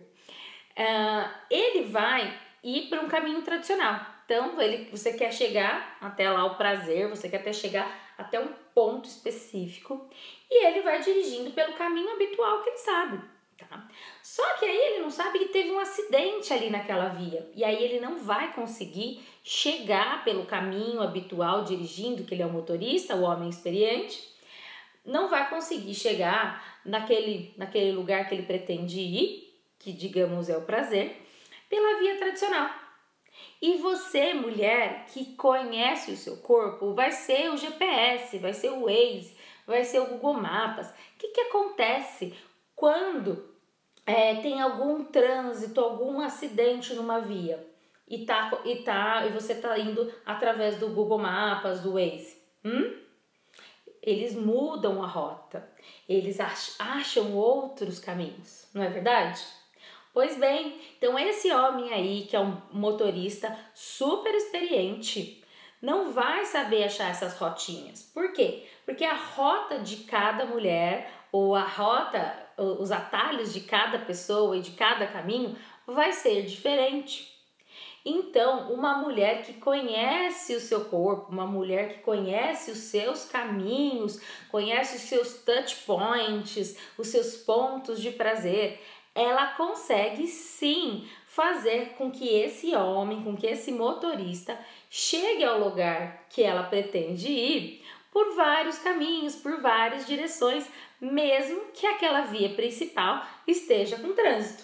uh, 0.79 1.29
ele 1.49 1.83
vai 1.85 2.33
ir 2.63 2.87
para 2.89 3.01
um 3.01 3.07
caminho 3.07 3.41
tradicional. 3.41 4.05
Então, 4.25 4.61
ele, 4.61 4.89
você 4.91 5.13
quer 5.13 5.33
chegar 5.33 5.97
até 5.99 6.29
lá 6.29 6.45
o 6.45 6.55
prazer, 6.55 7.09
você 7.09 7.27
quer 7.27 7.37
até 7.37 7.51
chegar 7.51 7.99
até 8.17 8.39
um 8.39 8.49
ponto 8.73 9.05
específico 9.05 10.07
e 10.49 10.65
ele 10.65 10.81
vai 10.81 11.01
dirigindo 11.01 11.51
pelo 11.51 11.73
caminho 11.73 12.13
habitual 12.13 12.61
que 12.61 12.69
ele 12.69 12.77
sabe. 12.77 13.19
Tá? 13.57 13.87
Só 14.21 14.57
que 14.57 14.65
aí 14.65 14.77
ele 14.77 15.01
não 15.01 15.09
sabe 15.09 15.39
que 15.39 15.45
teve 15.49 15.71
um 15.71 15.79
acidente 15.79 16.53
ali 16.53 16.69
naquela 16.69 17.09
via 17.09 17.49
e 17.55 17.63
aí 17.63 17.83
ele 17.83 17.99
não 17.99 18.17
vai 18.17 18.53
conseguir 18.53 19.21
chegar 19.43 20.23
pelo 20.23 20.45
caminho 20.45 21.01
habitual 21.01 21.63
dirigindo, 21.63 22.23
que 22.23 22.33
ele 22.33 22.43
é 22.43 22.45
o 22.45 22.51
motorista, 22.51 23.15
o 23.15 23.23
homem 23.23 23.49
experiente, 23.49 24.21
não 25.03 25.27
vai 25.27 25.49
conseguir 25.49 25.95
chegar 25.95 26.79
naquele, 26.85 27.53
naquele 27.57 27.91
lugar 27.91 28.29
que 28.29 28.35
ele 28.35 28.43
pretende 28.43 28.99
ir 28.99 29.48
que 29.79 29.93
digamos 29.93 30.49
é 30.49 30.57
o 30.57 30.61
prazer, 30.61 31.25
pela 31.69 31.99
via 31.99 32.17
tradicional. 32.17 32.69
E 33.61 33.77
você, 33.77 34.33
mulher 34.33 35.05
que 35.07 35.35
conhece 35.35 36.11
o 36.11 36.17
seu 36.17 36.37
corpo, 36.37 36.93
vai 36.93 37.11
ser 37.11 37.49
o 37.49 37.57
GPS, 37.57 38.37
vai 38.37 38.53
ser 38.53 38.69
o 38.69 38.85
Waze, 38.85 39.35
vai 39.65 39.83
ser 39.83 39.99
o 39.99 40.07
Google 40.07 40.35
Mapas. 40.35 40.89
O 40.89 40.93
que, 41.17 41.29
que 41.29 41.41
acontece 41.41 42.33
quando 42.75 43.49
é, 44.05 44.35
tem 44.35 44.61
algum 44.61 45.03
trânsito, 45.03 45.81
algum 45.81 46.21
acidente 46.21 46.93
numa 46.93 47.19
via 47.19 47.65
e, 48.07 48.25
tá, 48.25 48.61
e, 48.65 48.77
tá, 48.77 49.25
e 49.27 49.31
você 49.31 49.53
está 49.53 49.77
indo 49.77 50.11
através 50.25 50.77
do 50.77 50.89
Google 50.89 51.19
Mapas, 51.19 51.81
do 51.81 51.93
Waze? 51.93 52.41
Hum? 52.63 52.97
Eles 54.01 54.33
mudam 54.33 55.03
a 55.03 55.07
rota, 55.07 55.69
eles 56.07 56.39
acham 56.79 57.35
outros 57.35 57.99
caminhos, 57.99 58.67
não 58.73 58.81
é 58.81 58.89
verdade? 58.89 59.58
Pois 60.13 60.37
bem, 60.37 60.81
então 60.97 61.17
esse 61.19 61.51
homem 61.51 61.93
aí, 61.93 62.25
que 62.29 62.35
é 62.35 62.39
um 62.39 62.57
motorista 62.71 63.55
super 63.73 64.33
experiente, 64.33 65.43
não 65.81 66.11
vai 66.11 66.45
saber 66.45 66.83
achar 66.83 67.09
essas 67.09 67.37
rotinhas. 67.37 68.03
Por 68.13 68.33
quê? 68.33 68.67
Porque 68.85 69.05
a 69.05 69.15
rota 69.15 69.79
de 69.79 69.97
cada 69.97 70.45
mulher 70.45 71.11
ou 71.31 71.55
a 71.55 71.63
rota, 71.63 72.35
os 72.57 72.91
atalhos 72.91 73.53
de 73.53 73.61
cada 73.61 73.99
pessoa 73.99 74.57
e 74.57 74.61
de 74.61 74.71
cada 74.71 75.05
caminho 75.07 75.55
vai 75.85 76.11
ser 76.11 76.43
diferente. 76.43 77.37
Então, 78.03 78.73
uma 78.73 78.97
mulher 78.97 79.43
que 79.43 79.53
conhece 79.53 80.55
o 80.55 80.59
seu 80.59 80.85
corpo, 80.85 81.31
uma 81.31 81.45
mulher 81.45 81.93
que 81.93 81.99
conhece 81.99 82.71
os 82.71 82.77
seus 82.77 83.25
caminhos, 83.25 84.19
conhece 84.49 84.95
os 84.95 85.01
seus 85.03 85.43
touch 85.43 85.75
points, 85.85 86.77
os 86.97 87.07
seus 87.07 87.35
pontos 87.35 88.01
de 88.01 88.11
prazer, 88.11 88.81
ela 89.13 89.47
consegue 89.53 90.27
sim 90.27 91.07
fazer 91.27 91.93
com 91.97 92.11
que 92.11 92.27
esse 92.27 92.75
homem, 92.75 93.23
com 93.23 93.35
que 93.35 93.47
esse 93.47 93.71
motorista 93.71 94.57
chegue 94.89 95.43
ao 95.43 95.59
lugar 95.59 96.25
que 96.29 96.43
ela 96.43 96.63
pretende 96.63 97.31
ir 97.31 97.85
por 98.11 98.35
vários 98.35 98.79
caminhos, 98.79 99.35
por 99.35 99.61
várias 99.61 100.05
direções, 100.05 100.67
mesmo 100.99 101.67
que 101.73 101.85
aquela 101.85 102.21
via 102.21 102.49
principal 102.49 103.25
esteja 103.47 103.97
com 103.97 104.13
trânsito. 104.13 104.63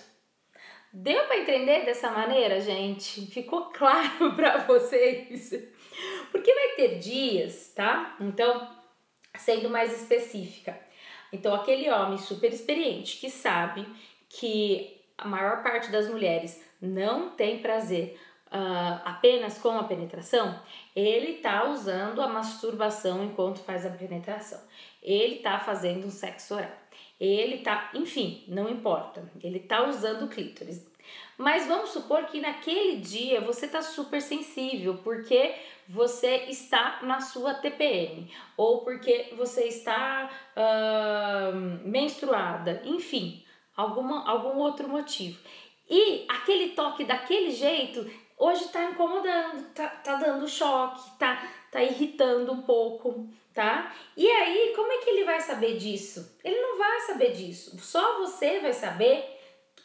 Deu 0.91 1.25
para 1.25 1.37
entender 1.37 1.85
dessa 1.85 2.09
maneira, 2.09 2.61
gente? 2.61 3.27
Ficou 3.27 3.65
claro 3.75 4.33
para 4.35 4.59
vocês? 4.59 5.51
Porque 6.31 6.53
vai 6.53 6.69
ter 6.69 6.99
dias, 6.99 7.73
tá? 7.75 8.15
Então, 8.19 8.69
sendo 9.37 9.69
mais 9.69 9.93
específica. 9.93 10.79
Então, 11.31 11.53
aquele 11.53 11.89
homem 11.91 12.17
super 12.17 12.51
experiente 12.51 13.17
que 13.17 13.29
sabe 13.29 13.85
que 14.39 15.01
a 15.17 15.27
maior 15.27 15.63
parte 15.63 15.89
das 15.91 16.09
mulheres 16.09 16.61
não 16.81 17.29
tem 17.29 17.59
prazer 17.59 18.19
uh, 18.47 19.01
apenas 19.05 19.57
com 19.57 19.77
a 19.77 19.83
penetração, 19.83 20.59
ele 20.95 21.33
está 21.33 21.69
usando 21.69 22.21
a 22.21 22.27
masturbação 22.27 23.23
enquanto 23.23 23.59
faz 23.59 23.85
a 23.85 23.89
penetração. 23.89 24.59
Ele 25.01 25.35
está 25.35 25.59
fazendo 25.59 26.05
um 26.07 26.11
sexo 26.11 26.55
oral. 26.55 26.71
Ele 27.19 27.59
tá, 27.59 27.91
enfim, 27.93 28.43
não 28.47 28.69
importa. 28.69 29.23
Ele 29.41 29.59
tá 29.59 29.87
usando 29.87 30.23
o 30.25 30.27
clítoris. 30.27 30.85
Mas 31.37 31.67
vamos 31.67 31.91
supor 31.91 32.25
que 32.25 32.41
naquele 32.41 32.97
dia 32.97 33.39
você 33.39 33.67
tá 33.67 33.81
super 33.81 34.21
sensível 34.21 34.99
porque 35.03 35.53
você 35.87 36.45
está 36.47 36.99
na 37.03 37.21
sua 37.21 37.53
TPM 37.53 38.31
ou 38.57 38.81
porque 38.81 39.33
você 39.37 39.65
está 39.65 40.29
uh, 40.55 41.87
menstruada, 41.87 42.81
enfim, 42.85 43.44
alguma, 43.75 44.27
algum 44.29 44.57
outro 44.57 44.87
motivo. 44.87 45.39
E 45.89 46.25
aquele 46.27 46.69
toque 46.69 47.03
daquele 47.03 47.51
jeito 47.51 48.09
hoje 48.37 48.67
tá 48.69 48.83
incomodando, 48.85 49.63
tá, 49.73 49.87
tá 49.87 50.15
dando 50.15 50.47
choque, 50.47 51.17
tá, 51.17 51.47
tá 51.71 51.81
irritando 51.81 52.51
um 52.51 52.61
pouco, 52.61 53.27
tá? 53.53 53.93
E 54.17 54.29
aí, 54.29 54.73
como 54.75 54.91
é 54.91 54.97
que 54.97 55.09
ele 55.09 55.23
vai 55.23 55.39
saber 55.39 55.77
disso? 55.77 56.37
Ele 56.43 56.59
não 56.59 56.77
vai 56.77 56.99
saber 57.01 57.31
disso. 57.33 57.77
Só 57.79 58.19
você 58.19 58.59
vai 58.59 58.73
saber. 58.73 59.33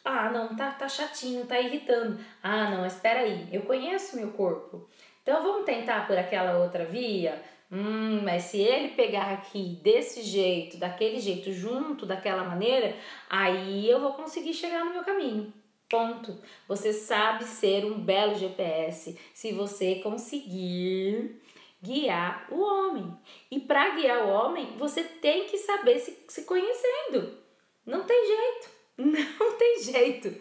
Ah, 0.03 0.29
não, 0.31 0.55
tá, 0.55 0.71
tá 0.71 0.89
chatinho, 0.89 1.45
tá 1.45 1.59
irritando. 1.59 2.19
Ah, 2.41 2.69
não, 2.69 2.85
espera 2.85 3.19
aí, 3.19 3.47
eu 3.51 3.61
conheço 3.61 4.15
meu 4.15 4.31
corpo. 4.31 4.89
Então 5.21 5.43
vamos 5.43 5.65
tentar 5.65 6.07
por 6.07 6.17
aquela 6.17 6.57
outra 6.57 6.83
via? 6.85 7.41
Hum, 7.71 8.21
mas 8.23 8.43
se 8.43 8.57
ele 8.57 8.89
pegar 8.89 9.31
aqui 9.31 9.79
desse 9.81 10.21
jeito, 10.21 10.75
daquele 10.75 11.21
jeito, 11.21 11.53
junto, 11.53 12.05
daquela 12.05 12.43
maneira, 12.43 12.97
aí 13.29 13.89
eu 13.89 14.01
vou 14.01 14.13
conseguir 14.13 14.53
chegar 14.53 14.83
no 14.83 14.91
meu 14.91 15.03
caminho. 15.03 15.53
Ponto. 15.89 16.37
Você 16.67 16.91
sabe 16.91 17.45
ser 17.45 17.85
um 17.85 17.99
belo 17.99 18.35
GPS 18.35 19.17
se 19.33 19.53
você 19.53 19.95
conseguir 19.95 21.41
guiar 21.81 22.47
o 22.51 22.61
homem. 22.61 23.17
E 23.49 23.59
para 23.59 23.95
guiar 23.95 24.25
o 24.25 24.29
homem, 24.29 24.77
você 24.77 25.03
tem 25.03 25.45
que 25.45 25.57
saber 25.57 25.99
se, 25.99 26.25
se 26.27 26.43
conhecendo. 26.43 27.37
Não 27.85 28.03
tem 28.03 28.27
jeito. 28.27 28.80
Não 29.03 29.57
tem 29.57 29.81
jeito. 29.83 30.33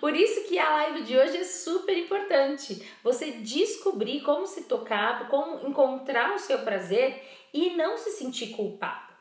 Por 0.00 0.16
isso 0.16 0.48
que 0.48 0.58
a 0.58 0.70
live 0.70 1.02
de 1.02 1.16
hoje 1.16 1.36
é 1.36 1.44
super 1.44 1.96
importante. 1.96 2.86
Você 3.02 3.32
descobrir 3.32 4.22
como 4.22 4.46
se 4.46 4.64
tocar, 4.64 5.28
como 5.28 5.68
encontrar 5.68 6.34
o 6.34 6.38
seu 6.38 6.60
prazer 6.60 7.22
e 7.52 7.70
não 7.70 7.98
se 7.98 8.10
sentir 8.12 8.48
culpado. 8.48 9.12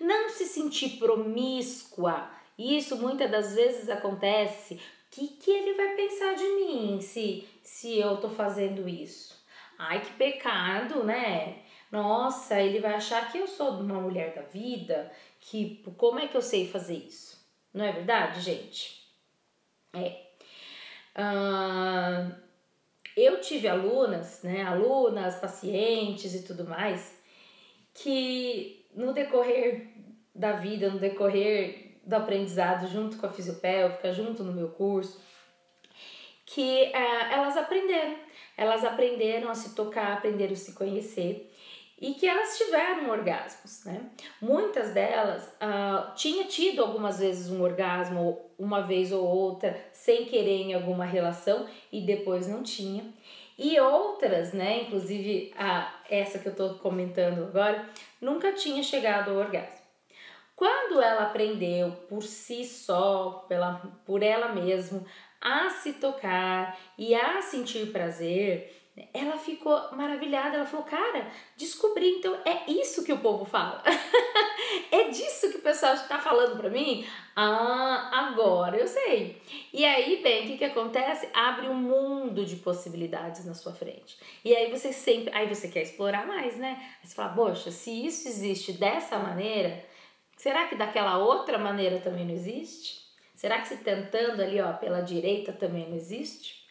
Não 0.00 0.28
se 0.28 0.44
sentir 0.46 0.98
promíscua. 0.98 2.30
Isso 2.58 2.96
muitas 2.96 3.30
das 3.30 3.54
vezes 3.54 3.88
acontece. 3.88 4.74
O 4.74 4.80
que, 5.10 5.28
que 5.28 5.50
ele 5.50 5.74
vai 5.74 5.94
pensar 5.94 6.34
de 6.34 6.44
mim 6.44 7.00
se, 7.00 7.48
se 7.62 7.98
eu 7.98 8.16
tô 8.18 8.28
fazendo 8.28 8.88
isso? 8.88 9.36
Ai, 9.78 10.00
que 10.00 10.12
pecado, 10.12 11.04
né? 11.04 11.62
Nossa, 11.90 12.60
ele 12.60 12.80
vai 12.80 12.94
achar 12.94 13.30
que 13.32 13.38
eu 13.38 13.46
sou 13.46 13.70
uma 13.80 14.00
mulher 14.00 14.34
da 14.34 14.42
vida, 14.42 15.10
que 15.40 15.82
como 15.96 16.18
é 16.18 16.28
que 16.28 16.36
eu 16.36 16.42
sei 16.42 16.68
fazer 16.68 16.96
isso? 16.96 17.37
Não 17.72 17.84
é 17.84 17.92
verdade, 17.92 18.40
gente? 18.40 19.06
É. 19.94 20.28
Eu 23.16 23.40
tive 23.40 23.68
alunas, 23.68 24.42
né? 24.42 24.62
Alunas, 24.62 25.36
pacientes 25.36 26.34
e 26.34 26.42
tudo 26.42 26.64
mais, 26.64 27.20
que 27.94 28.86
no 28.94 29.12
decorrer 29.12 29.88
da 30.34 30.52
vida, 30.52 30.90
no 30.90 30.98
decorrer 30.98 31.96
do 32.04 32.14
aprendizado 32.14 32.86
junto 32.86 33.18
com 33.18 33.26
a 33.26 33.32
fisiopélvica, 33.32 34.12
junto 34.12 34.42
no 34.44 34.52
meu 34.52 34.68
curso, 34.68 35.20
que 36.46 36.92
uh, 36.94 37.32
elas 37.32 37.56
aprenderam 37.56 38.28
elas 38.58 38.84
aprenderam 38.84 39.48
a 39.50 39.54
se 39.54 39.72
tocar, 39.76 40.14
aprenderam 40.14 40.52
a 40.52 40.56
se 40.56 40.72
conhecer 40.72 41.48
e 42.00 42.14
que 42.14 42.26
elas 42.26 42.56
tiveram 42.56 43.10
orgasmos, 43.10 43.84
né? 43.84 44.08
Muitas 44.40 44.92
delas 44.92 45.44
uh, 45.54 46.14
tinha 46.14 46.44
tido 46.44 46.82
algumas 46.82 47.18
vezes 47.18 47.50
um 47.50 47.62
orgasmo, 47.62 48.38
uma 48.58 48.82
vez 48.82 49.12
ou 49.12 49.24
outra, 49.24 49.76
sem 49.92 50.24
querer 50.24 50.62
em 50.62 50.74
alguma 50.74 51.04
relação 51.04 51.66
e 51.92 52.00
depois 52.00 52.46
não 52.46 52.62
tinha. 52.62 53.04
E 53.58 53.78
outras, 53.80 54.52
né, 54.52 54.82
inclusive 54.82 55.52
a, 55.58 55.92
essa 56.08 56.38
que 56.38 56.46
eu 56.46 56.54
tô 56.54 56.74
comentando 56.74 57.42
agora, 57.42 57.88
nunca 58.20 58.52
tinha 58.52 58.82
chegado 58.84 59.32
ao 59.32 59.36
orgasmo. 59.36 59.78
Quando 60.54 61.00
ela 61.00 61.24
aprendeu 61.24 61.90
por 62.08 62.22
si 62.22 62.64
só, 62.64 63.44
pela, 63.48 63.82
por 64.04 64.22
ela 64.22 64.48
mesma, 64.48 65.04
a 65.40 65.70
se 65.70 65.94
tocar 65.94 66.78
e 66.96 67.14
a 67.14 67.40
sentir 67.42 67.92
prazer, 67.92 68.77
ela 69.12 69.36
ficou 69.36 69.92
maravilhada. 69.92 70.56
Ela 70.56 70.66
falou: 70.66 70.86
Cara, 70.86 71.30
descobri, 71.56 72.18
então 72.18 72.34
é 72.44 72.70
isso 72.70 73.04
que 73.04 73.12
o 73.12 73.18
povo 73.18 73.44
fala. 73.44 73.82
é 74.90 75.08
disso 75.08 75.50
que 75.50 75.58
o 75.58 75.62
pessoal 75.62 75.94
está 75.94 76.18
falando 76.18 76.56
para 76.56 76.70
mim? 76.70 77.06
Ah, 77.36 78.28
agora 78.28 78.76
eu 78.76 78.86
sei. 78.86 79.40
E 79.72 79.84
aí, 79.84 80.22
bem, 80.22 80.44
o 80.44 80.46
que, 80.48 80.58
que 80.58 80.64
acontece? 80.64 81.28
Abre 81.32 81.68
um 81.68 81.74
mundo 81.74 82.44
de 82.44 82.56
possibilidades 82.56 83.44
na 83.44 83.54
sua 83.54 83.72
frente. 83.72 84.18
E 84.44 84.54
aí 84.54 84.70
você 84.70 84.92
sempre. 84.92 85.34
Aí 85.34 85.46
você 85.48 85.68
quer 85.68 85.82
explorar 85.82 86.26
mais, 86.26 86.56
né? 86.56 86.76
Aí 87.00 87.08
você 87.08 87.14
fala: 87.14 87.34
Poxa, 87.34 87.70
se 87.70 88.06
isso 88.06 88.28
existe 88.28 88.72
dessa 88.72 89.18
maneira, 89.18 89.84
será 90.36 90.66
que 90.66 90.74
daquela 90.74 91.18
outra 91.18 91.58
maneira 91.58 92.00
também 92.00 92.24
não 92.24 92.34
existe? 92.34 93.06
Será 93.34 93.60
que 93.60 93.68
se 93.68 93.76
tentando 93.76 94.42
ali, 94.42 94.60
ó, 94.60 94.72
pela 94.72 95.00
direita 95.00 95.52
também 95.52 95.88
não 95.88 95.96
existe? 95.96 96.67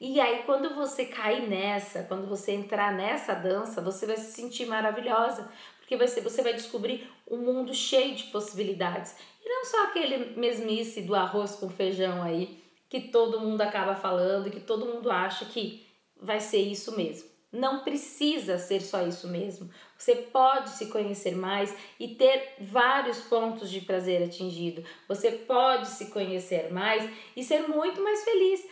E 0.00 0.18
aí, 0.18 0.44
quando 0.44 0.74
você 0.74 1.04
cair 1.04 1.46
nessa, 1.46 2.04
quando 2.04 2.26
você 2.26 2.52
entrar 2.52 2.90
nessa 2.90 3.34
dança, 3.34 3.82
você 3.82 4.06
vai 4.06 4.16
se 4.16 4.32
sentir 4.32 4.64
maravilhosa, 4.64 5.52
porque 5.78 5.94
você, 5.94 6.22
você 6.22 6.42
vai 6.42 6.54
descobrir 6.54 7.06
um 7.30 7.36
mundo 7.36 7.74
cheio 7.74 8.14
de 8.14 8.24
possibilidades. 8.24 9.14
E 9.44 9.48
não 9.48 9.64
só 9.66 9.84
aquele 9.84 10.40
mesmice 10.40 11.02
do 11.02 11.14
arroz 11.14 11.54
com 11.56 11.68
feijão 11.68 12.22
aí, 12.22 12.64
que 12.88 13.00
todo 13.08 13.40
mundo 13.40 13.60
acaba 13.60 13.94
falando, 13.94 14.50
que 14.50 14.60
todo 14.60 14.86
mundo 14.86 15.10
acha 15.10 15.44
que 15.44 15.86
vai 16.16 16.40
ser 16.40 16.62
isso 16.62 16.96
mesmo. 16.96 17.29
Não 17.52 17.80
precisa 17.80 18.58
ser 18.58 18.80
só 18.80 19.02
isso 19.02 19.26
mesmo. 19.26 19.68
Você 19.98 20.14
pode 20.14 20.70
se 20.70 20.86
conhecer 20.86 21.34
mais 21.34 21.74
e 21.98 22.14
ter 22.14 22.54
vários 22.60 23.20
pontos 23.22 23.68
de 23.68 23.80
prazer 23.80 24.22
atingido. 24.22 24.84
Você 25.08 25.32
pode 25.32 25.88
se 25.88 26.10
conhecer 26.10 26.72
mais 26.72 27.10
e 27.36 27.42
ser 27.42 27.66
muito 27.68 28.00
mais 28.02 28.22
feliz, 28.22 28.64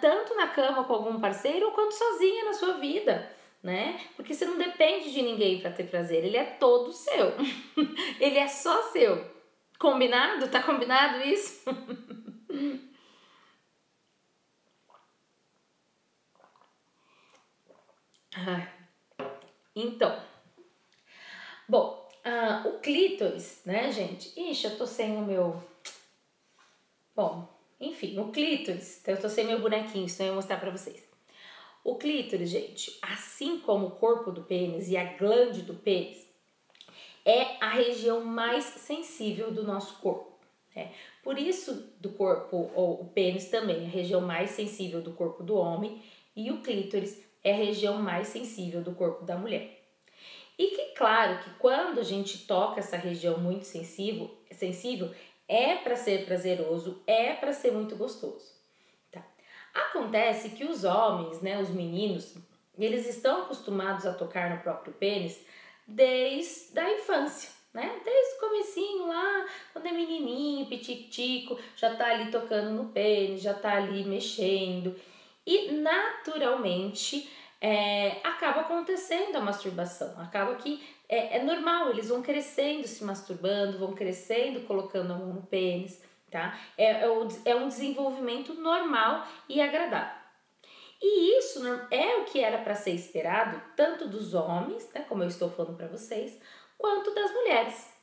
tanto 0.00 0.34
na 0.34 0.48
cama 0.48 0.84
com 0.84 0.92
algum 0.92 1.20
parceiro 1.20 1.70
quanto 1.70 1.92
sozinha 1.92 2.46
na 2.46 2.52
sua 2.52 2.74
vida. 2.74 3.30
Né? 3.62 4.00
Porque 4.16 4.34
você 4.34 4.44
não 4.44 4.58
depende 4.58 5.12
de 5.12 5.22
ninguém 5.22 5.60
para 5.60 5.70
ter 5.70 5.84
prazer, 5.84 6.24
ele 6.24 6.36
é 6.36 6.44
todo 6.44 6.92
seu. 6.92 7.32
ele 8.20 8.38
é 8.38 8.48
só 8.48 8.82
seu. 8.90 9.24
Combinado? 9.78 10.48
Tá 10.48 10.62
combinado 10.62 11.22
isso? 11.22 11.64
então, 19.74 20.20
bom, 21.68 22.08
uh, 22.24 22.68
o 22.68 22.78
clítoris, 22.80 23.62
né, 23.64 23.90
gente? 23.92 24.38
Ixi, 24.38 24.66
eu 24.66 24.78
tô 24.78 24.86
sem 24.86 25.16
o 25.16 25.22
meu. 25.22 25.62
Bom, 27.14 27.48
enfim, 27.80 28.18
o 28.18 28.30
clítoris, 28.30 29.00
então 29.00 29.14
eu 29.14 29.20
tô 29.20 29.28
sem 29.28 29.46
meu 29.46 29.60
bonequinho, 29.60 30.08
senão 30.08 30.28
eu 30.28 30.32
vou 30.34 30.42
mostrar 30.42 30.58
pra 30.58 30.70
vocês. 30.70 31.02
O 31.84 31.94
clítoris, 31.94 32.50
gente, 32.50 32.98
assim 33.00 33.60
como 33.60 33.86
o 33.86 33.90
corpo 33.92 34.32
do 34.32 34.42
pênis 34.42 34.88
e 34.88 34.96
a 34.96 35.04
glande 35.16 35.62
do 35.62 35.74
pênis, 35.74 36.26
é 37.24 37.56
a 37.60 37.70
região 37.70 38.24
mais 38.24 38.64
sensível 38.64 39.52
do 39.52 39.62
nosso 39.62 39.98
corpo. 40.00 40.36
Né? 40.74 40.92
Por 41.22 41.38
isso, 41.38 41.92
do 42.00 42.10
corpo, 42.10 42.70
ou 42.74 43.00
o 43.02 43.04
pênis 43.06 43.48
também 43.48 43.82
é 43.82 43.86
a 43.86 43.90
região 43.90 44.20
mais 44.20 44.50
sensível 44.50 45.00
do 45.00 45.12
corpo 45.12 45.42
do 45.42 45.56
homem, 45.56 46.02
e 46.34 46.50
o 46.50 46.60
clítoris 46.60 47.24
é 47.46 47.52
a 47.52 47.56
região 47.56 48.02
mais 48.02 48.26
sensível 48.26 48.82
do 48.82 48.92
corpo 48.92 49.24
da 49.24 49.36
mulher. 49.36 49.80
E 50.58 50.66
que, 50.68 50.94
claro, 50.96 51.38
que 51.38 51.50
quando 51.60 52.00
a 52.00 52.02
gente 52.02 52.44
toca 52.44 52.80
essa 52.80 52.96
região 52.96 53.38
muito 53.38 53.64
sensível, 53.64 54.36
sensível 54.50 55.14
é 55.46 55.76
para 55.76 55.94
ser 55.94 56.26
prazeroso, 56.26 57.00
é 57.06 57.34
para 57.34 57.52
ser 57.52 57.70
muito 57.70 57.94
gostoso. 57.94 58.52
Tá? 59.12 59.24
Acontece 59.72 60.50
que 60.50 60.64
os 60.64 60.82
homens, 60.82 61.40
né, 61.40 61.60
os 61.60 61.70
meninos, 61.70 62.34
eles 62.76 63.06
estão 63.06 63.42
acostumados 63.42 64.06
a 64.06 64.12
tocar 64.12 64.50
no 64.50 64.60
próprio 64.60 64.92
pênis 64.94 65.46
desde 65.86 66.76
a 66.80 66.94
infância, 66.94 67.50
né? 67.72 68.00
Desde 68.04 68.34
o 68.34 68.40
comecinho 68.40 69.06
lá, 69.06 69.46
quando 69.72 69.86
é 69.86 69.92
menininho, 69.92 70.66
pititico, 70.66 71.56
já 71.76 71.94
tá 71.94 72.06
ali 72.06 72.28
tocando 72.32 72.70
no 72.70 72.88
pênis, 72.88 73.40
já 73.40 73.54
tá 73.54 73.76
ali 73.76 74.04
mexendo 74.04 74.96
e 75.46 75.72
naturalmente 75.72 77.30
é, 77.60 78.18
acaba 78.24 78.62
acontecendo 78.62 79.36
a 79.36 79.40
masturbação. 79.40 80.20
Acaba 80.20 80.56
que 80.56 80.84
é, 81.08 81.38
é, 81.38 81.42
normal, 81.42 81.90
eles 81.90 82.08
vão 82.08 82.20
crescendo 82.20 82.86
se 82.86 83.04
masturbando, 83.04 83.78
vão 83.78 83.94
crescendo 83.94 84.66
colocando 84.66 85.12
a 85.12 85.16
mão 85.16 85.34
no 85.34 85.42
pênis, 85.42 86.02
tá? 86.30 86.58
É, 86.76 87.04
é, 87.04 87.08
é 87.44 87.56
um 87.56 87.68
desenvolvimento 87.68 88.54
normal 88.54 89.26
e 89.48 89.60
agradável. 89.60 90.26
E 91.00 91.38
isso 91.38 91.60
é 91.90 92.16
o 92.16 92.24
que 92.24 92.40
era 92.40 92.58
para 92.58 92.74
ser 92.74 92.92
esperado 92.92 93.60
tanto 93.76 94.08
dos 94.08 94.32
homens, 94.32 94.90
né, 94.94 95.04
como 95.06 95.22
eu 95.22 95.28
estou 95.28 95.50
falando 95.50 95.76
para 95.76 95.88
vocês, 95.88 96.38
quanto 96.78 97.14
das 97.14 97.30
mulheres. 97.32 97.94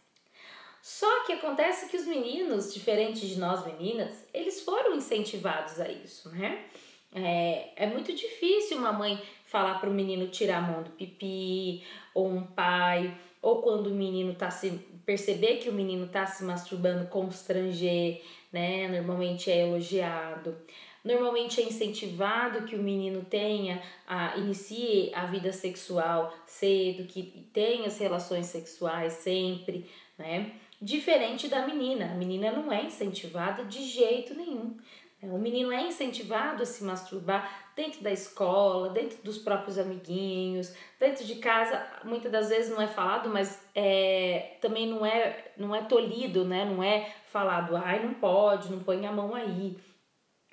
Só 0.81 1.23
que 1.23 1.33
acontece 1.33 1.89
que 1.89 1.97
os 1.97 2.05
meninos, 2.05 2.73
diferente 2.73 3.27
de 3.27 3.39
nós 3.39 3.65
meninas, 3.65 4.27
eles 4.33 4.61
foram 4.61 4.95
incentivados 4.95 5.79
a 5.79 5.87
isso, 5.89 6.29
né? 6.29 6.65
É, 7.15 7.69
é 7.75 7.87
muito 7.87 8.13
difícil 8.13 8.77
uma 8.77 8.91
mãe 8.91 9.21
falar 9.45 9.79
para 9.79 9.89
o 9.89 9.93
menino 9.93 10.27
tirar 10.27 10.57
a 10.57 10.61
mão 10.61 10.83
do 10.83 10.89
pipi, 10.91 11.83
ou 12.13 12.27
um 12.27 12.43
pai, 12.43 13.15
ou 13.41 13.61
quando 13.61 13.87
o 13.87 13.93
menino 13.93 14.33
tá 14.33 14.49
se 14.49 14.71
perceber 15.05 15.57
que 15.57 15.69
o 15.69 15.73
menino 15.73 16.07
tá 16.07 16.25
se 16.25 16.43
masturbando, 16.43 17.07
constranger, 17.07 18.21
né? 18.51 18.87
Normalmente 18.87 19.51
é 19.51 19.67
elogiado. 19.67 20.55
Normalmente 21.03 21.59
é 21.59 21.65
incentivado 21.65 22.65
que 22.65 22.75
o 22.75 22.81
menino 22.81 23.25
tenha, 23.25 23.81
a, 24.07 24.37
inicie 24.37 25.11
a 25.13 25.25
vida 25.25 25.51
sexual 25.51 26.33
cedo, 26.47 27.05
que 27.05 27.45
tenha 27.51 27.87
as 27.87 27.97
relações 27.97 28.45
sexuais 28.45 29.13
sempre, 29.13 29.89
né? 30.17 30.53
Diferente 30.81 31.47
da 31.49 31.67
menina. 31.67 32.11
A 32.11 32.15
menina 32.15 32.51
não 32.51 32.71
é 32.71 32.83
incentivada 32.83 33.65
de 33.65 33.83
jeito 33.83 34.33
nenhum. 34.33 34.77
É, 35.23 35.27
o 35.27 35.37
menino 35.37 35.71
é 35.71 35.81
incentivado 35.87 36.63
a 36.63 36.65
se 36.65 36.83
masturbar 36.83 37.71
dentro 37.75 38.03
da 38.03 38.11
escola, 38.11 38.89
dentro 38.89 39.23
dos 39.23 39.37
próprios 39.37 39.77
amiguinhos, 39.77 40.75
dentro 40.99 41.23
de 41.23 41.35
casa. 41.35 41.85
Muitas 42.03 42.31
das 42.31 42.49
vezes 42.49 42.69
não 42.69 42.81
é 42.81 42.87
falado, 42.87 43.29
mas 43.29 43.65
é, 43.73 44.57
também 44.61 44.87
não 44.87 45.05
é, 45.05 45.53
não 45.57 45.73
é 45.73 45.81
tolhido, 45.83 46.43
né? 46.43 46.65
Não 46.65 46.83
é 46.83 47.13
falado, 47.27 47.75
ai, 47.75 48.05
não 48.05 48.13
pode, 48.15 48.69
não 48.69 48.83
põe 48.83 49.05
a 49.05 49.11
mão 49.11 49.33
aí. 49.33 49.77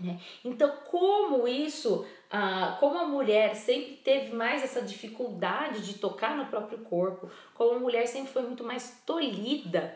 Né? 0.01 0.19
Então, 0.45 0.71
como 0.87 1.47
isso, 1.47 2.07
ah, 2.31 2.77
como 2.81 2.97
a 2.97 3.07
mulher 3.07 3.55
sempre 3.55 3.97
teve 3.97 4.35
mais 4.35 4.63
essa 4.63 4.81
dificuldade 4.81 5.85
de 5.85 5.99
tocar 5.99 6.37
no 6.37 6.47
próprio 6.47 6.79
corpo, 6.79 7.29
como 7.55 7.77
a 7.77 7.79
mulher 7.79 8.07
sempre 8.07 8.33
foi 8.33 8.43
muito 8.43 8.65
mais 8.65 9.03
tolhida, 9.05 9.95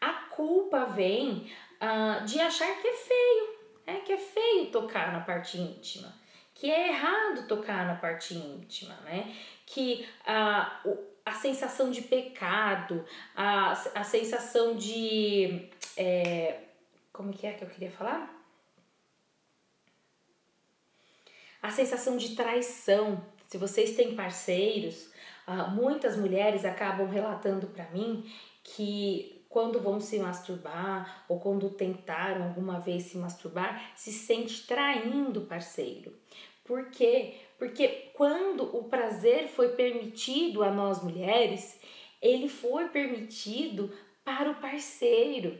a 0.00 0.12
culpa 0.30 0.84
vem 0.84 1.50
ah, 1.80 2.22
de 2.24 2.38
achar 2.38 2.80
que 2.80 2.86
é 2.86 2.92
feio 2.92 3.57
é 3.88 4.00
que 4.00 4.12
é 4.12 4.18
feio 4.18 4.70
tocar 4.70 5.12
na 5.12 5.20
parte 5.20 5.58
íntima, 5.58 6.14
que 6.54 6.70
é 6.70 6.88
errado 6.88 7.46
tocar 7.48 7.86
na 7.86 7.94
parte 7.94 8.34
íntima, 8.34 8.94
né? 9.04 9.34
Que 9.64 10.06
a, 10.26 10.82
a 11.24 11.32
sensação 11.32 11.90
de 11.90 12.02
pecado, 12.02 13.04
a, 13.34 13.72
a 13.72 14.04
sensação 14.04 14.76
de. 14.76 15.70
É, 15.96 16.60
como 17.12 17.32
que 17.32 17.46
é 17.46 17.52
que 17.54 17.64
eu 17.64 17.68
queria 17.68 17.90
falar? 17.90 18.34
A 21.62 21.70
sensação 21.70 22.16
de 22.16 22.36
traição. 22.36 23.24
Se 23.48 23.56
vocês 23.56 23.96
têm 23.96 24.14
parceiros, 24.14 25.10
uh, 25.46 25.70
muitas 25.70 26.16
mulheres 26.16 26.66
acabam 26.66 27.08
relatando 27.08 27.66
para 27.68 27.88
mim 27.90 28.30
que 28.62 29.37
quando 29.48 29.80
vão 29.80 29.98
se 29.98 30.18
masturbar 30.18 31.24
ou 31.28 31.40
quando 31.40 31.70
tentaram 31.70 32.44
alguma 32.44 32.78
vez 32.78 33.04
se 33.04 33.16
masturbar, 33.16 33.92
se 33.96 34.12
sente 34.12 34.66
traindo 34.66 35.40
o 35.40 35.46
parceiro. 35.46 36.12
Por 36.64 36.90
quê? 36.90 37.34
Porque 37.58 38.10
quando 38.12 38.76
o 38.76 38.84
prazer 38.84 39.48
foi 39.48 39.70
permitido 39.70 40.62
a 40.62 40.70
nós 40.70 41.02
mulheres, 41.02 41.80
ele 42.20 42.48
foi 42.48 42.88
permitido 42.88 43.90
para 44.24 44.50
o 44.50 44.54
parceiro. 44.56 45.58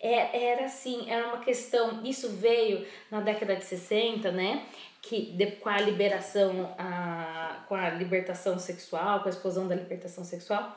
É, 0.00 0.50
era 0.50 0.64
assim, 0.64 1.08
era 1.08 1.28
uma 1.28 1.38
questão. 1.38 2.04
Isso 2.04 2.30
veio 2.30 2.86
na 3.10 3.20
década 3.20 3.54
de 3.54 3.64
60, 3.64 4.32
né? 4.32 4.66
Que 5.00 5.26
de, 5.32 5.46
com 5.52 5.68
a 5.68 5.80
liberação, 5.80 6.74
a, 6.76 7.64
com 7.68 7.74
a 7.76 7.90
libertação 7.90 8.58
sexual, 8.58 9.20
com 9.20 9.26
a 9.26 9.30
explosão 9.30 9.68
da 9.68 9.74
libertação 9.74 10.24
sexual, 10.24 10.76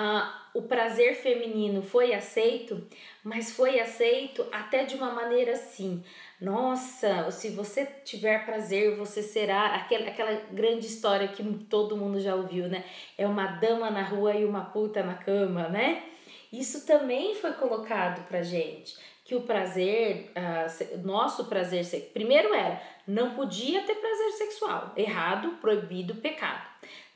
ah, 0.00 0.48
o 0.54 0.62
prazer 0.62 1.16
feminino 1.16 1.82
foi 1.82 2.14
aceito, 2.14 2.86
mas 3.24 3.50
foi 3.50 3.80
aceito 3.80 4.46
até 4.52 4.84
de 4.84 4.94
uma 4.94 5.10
maneira 5.10 5.54
assim. 5.54 6.04
Nossa, 6.40 7.32
se 7.32 7.50
você 7.50 7.84
tiver 8.04 8.46
prazer, 8.46 8.94
você 8.94 9.24
será 9.24 9.74
aquela, 9.74 10.06
aquela 10.06 10.40
grande 10.52 10.86
história 10.86 11.26
que 11.26 11.42
todo 11.68 11.96
mundo 11.96 12.20
já 12.20 12.36
ouviu, 12.36 12.68
né? 12.68 12.84
É 13.18 13.26
uma 13.26 13.48
dama 13.48 13.90
na 13.90 14.04
rua 14.04 14.34
e 14.34 14.44
uma 14.44 14.66
puta 14.66 15.02
na 15.02 15.14
cama, 15.14 15.68
né? 15.68 16.04
Isso 16.52 16.86
também 16.86 17.34
foi 17.34 17.54
colocado 17.54 18.24
pra 18.28 18.40
gente 18.40 18.96
que 19.24 19.34
o 19.34 19.40
prazer, 19.40 20.30
uh, 20.30 20.98
nosso 21.04 21.46
prazer, 21.46 21.84
primeiro 22.14 22.54
era, 22.54 22.80
não 23.04 23.34
podia 23.34 23.82
ter 23.82 23.96
prazer 23.96 24.30
sexual, 24.34 24.92
errado, 24.96 25.58
proibido, 25.60 26.14
pecado. 26.14 26.67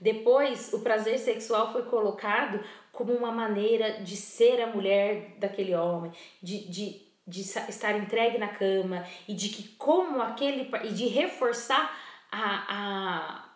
Depois, 0.02 0.72
o 0.72 0.80
prazer 0.80 1.16
sexual 1.16 1.70
foi 1.70 1.82
colocado 1.82 2.58
como 2.90 3.12
uma 3.12 3.30
maneira 3.30 4.02
de 4.02 4.16
ser 4.16 4.60
a 4.60 4.66
mulher 4.66 5.36
daquele 5.38 5.76
homem, 5.76 6.10
de, 6.42 6.68
de, 6.68 7.00
de 7.24 7.40
estar 7.40 7.96
entregue 7.96 8.36
na 8.36 8.48
cama 8.48 9.06
e 9.28 9.32
de 9.32 9.48
que 9.48 9.68
como 9.76 10.20
aquele 10.20 10.68
e 10.82 10.88
de 10.88 11.06
reforçar 11.06 11.96
a, 12.32 12.64
a 12.68 13.48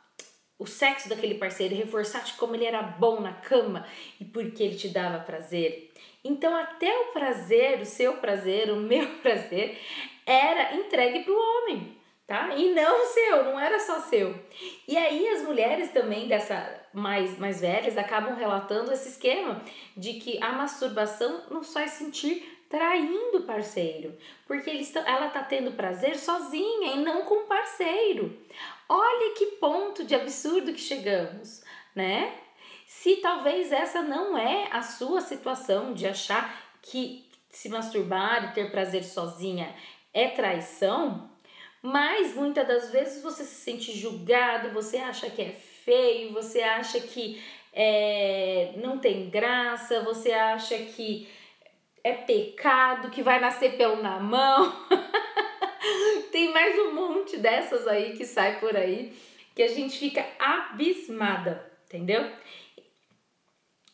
o 0.56 0.66
sexo 0.66 1.08
daquele 1.08 1.34
parceiro, 1.34 1.74
reforçar 1.74 2.24
como 2.36 2.54
ele 2.54 2.64
era 2.64 2.80
bom 2.80 3.20
na 3.20 3.32
cama 3.32 3.84
e 4.20 4.24
porque 4.24 4.62
ele 4.62 4.76
te 4.76 4.88
dava 4.88 5.24
prazer. 5.24 5.92
Então, 6.24 6.56
até 6.56 6.96
o 6.96 7.12
prazer, 7.12 7.80
o 7.80 7.84
seu 7.84 8.18
prazer, 8.18 8.70
o 8.70 8.76
meu 8.76 9.06
prazer, 9.20 9.78
era 10.24 10.76
entregue 10.76 11.24
para 11.24 11.32
o 11.32 11.36
homem, 11.36 11.96
tá? 12.26 12.54
E 12.56 12.74
não 12.74 13.06
seu, 13.06 13.44
não 13.44 13.60
era 13.60 13.78
só 13.78 14.00
seu. 14.00 14.34
E 14.86 14.96
aí 14.96 15.28
as 15.28 15.42
mulheres 15.42 15.90
também 15.92 16.26
dessa 16.26 16.84
mais, 16.92 17.38
mais 17.38 17.60
velhas 17.60 17.96
acabam 17.96 18.34
relatando 18.34 18.92
esse 18.92 19.10
esquema 19.10 19.62
de 19.96 20.14
que 20.14 20.42
a 20.42 20.52
masturbação 20.52 21.44
nos 21.50 21.72
faz 21.72 21.92
sentir 21.92 22.56
traindo 22.68 23.38
o 23.38 23.42
parceiro, 23.42 24.16
porque 24.46 24.68
eles 24.68 24.94
ela 24.96 25.28
está 25.28 25.42
tendo 25.42 25.72
prazer 25.72 26.16
sozinha 26.16 26.94
e 26.94 27.04
não 27.04 27.22
com 27.22 27.44
o 27.44 27.46
parceiro. 27.46 28.36
Olha 28.88 29.34
que 29.34 29.46
ponto 29.60 30.04
de 30.04 30.14
absurdo 30.14 30.72
que 30.72 30.80
chegamos, 30.80 31.62
né? 31.94 32.34
Se 32.86 33.16
talvez 33.16 33.72
essa 33.72 34.02
não 34.02 34.36
é 34.36 34.68
a 34.72 34.82
sua 34.82 35.20
situação 35.20 35.92
de 35.92 36.06
achar 36.06 36.76
que 36.82 37.28
se 37.50 37.68
masturbar 37.68 38.50
e 38.50 38.54
ter 38.54 38.70
prazer 38.70 39.04
sozinha 39.04 39.74
é 40.12 40.28
traição, 40.28 41.30
mas 41.86 42.34
muitas 42.34 42.66
das 42.66 42.90
vezes 42.90 43.22
você 43.22 43.44
se 43.44 43.54
sente 43.62 43.96
julgado, 43.96 44.70
você 44.70 44.96
acha 44.96 45.30
que 45.30 45.40
é 45.40 45.52
feio, 45.52 46.32
você 46.32 46.60
acha 46.60 46.98
que 46.98 47.40
é, 47.72 48.72
não 48.76 48.98
tem 48.98 49.30
graça, 49.30 50.02
você 50.02 50.32
acha 50.32 50.76
que 50.76 51.28
é 52.02 52.12
pecado, 52.12 53.08
que 53.08 53.22
vai 53.22 53.38
nascer 53.38 53.76
pelo 53.76 54.02
na 54.02 54.18
mão. 54.18 54.74
tem 56.32 56.52
mais 56.52 56.76
um 56.76 56.92
monte 56.92 57.36
dessas 57.36 57.86
aí 57.86 58.16
que 58.16 58.26
sai 58.26 58.58
por 58.58 58.76
aí 58.76 59.16
que 59.54 59.62
a 59.62 59.68
gente 59.68 59.96
fica 59.96 60.26
abismada, 60.40 61.72
entendeu? 61.86 62.28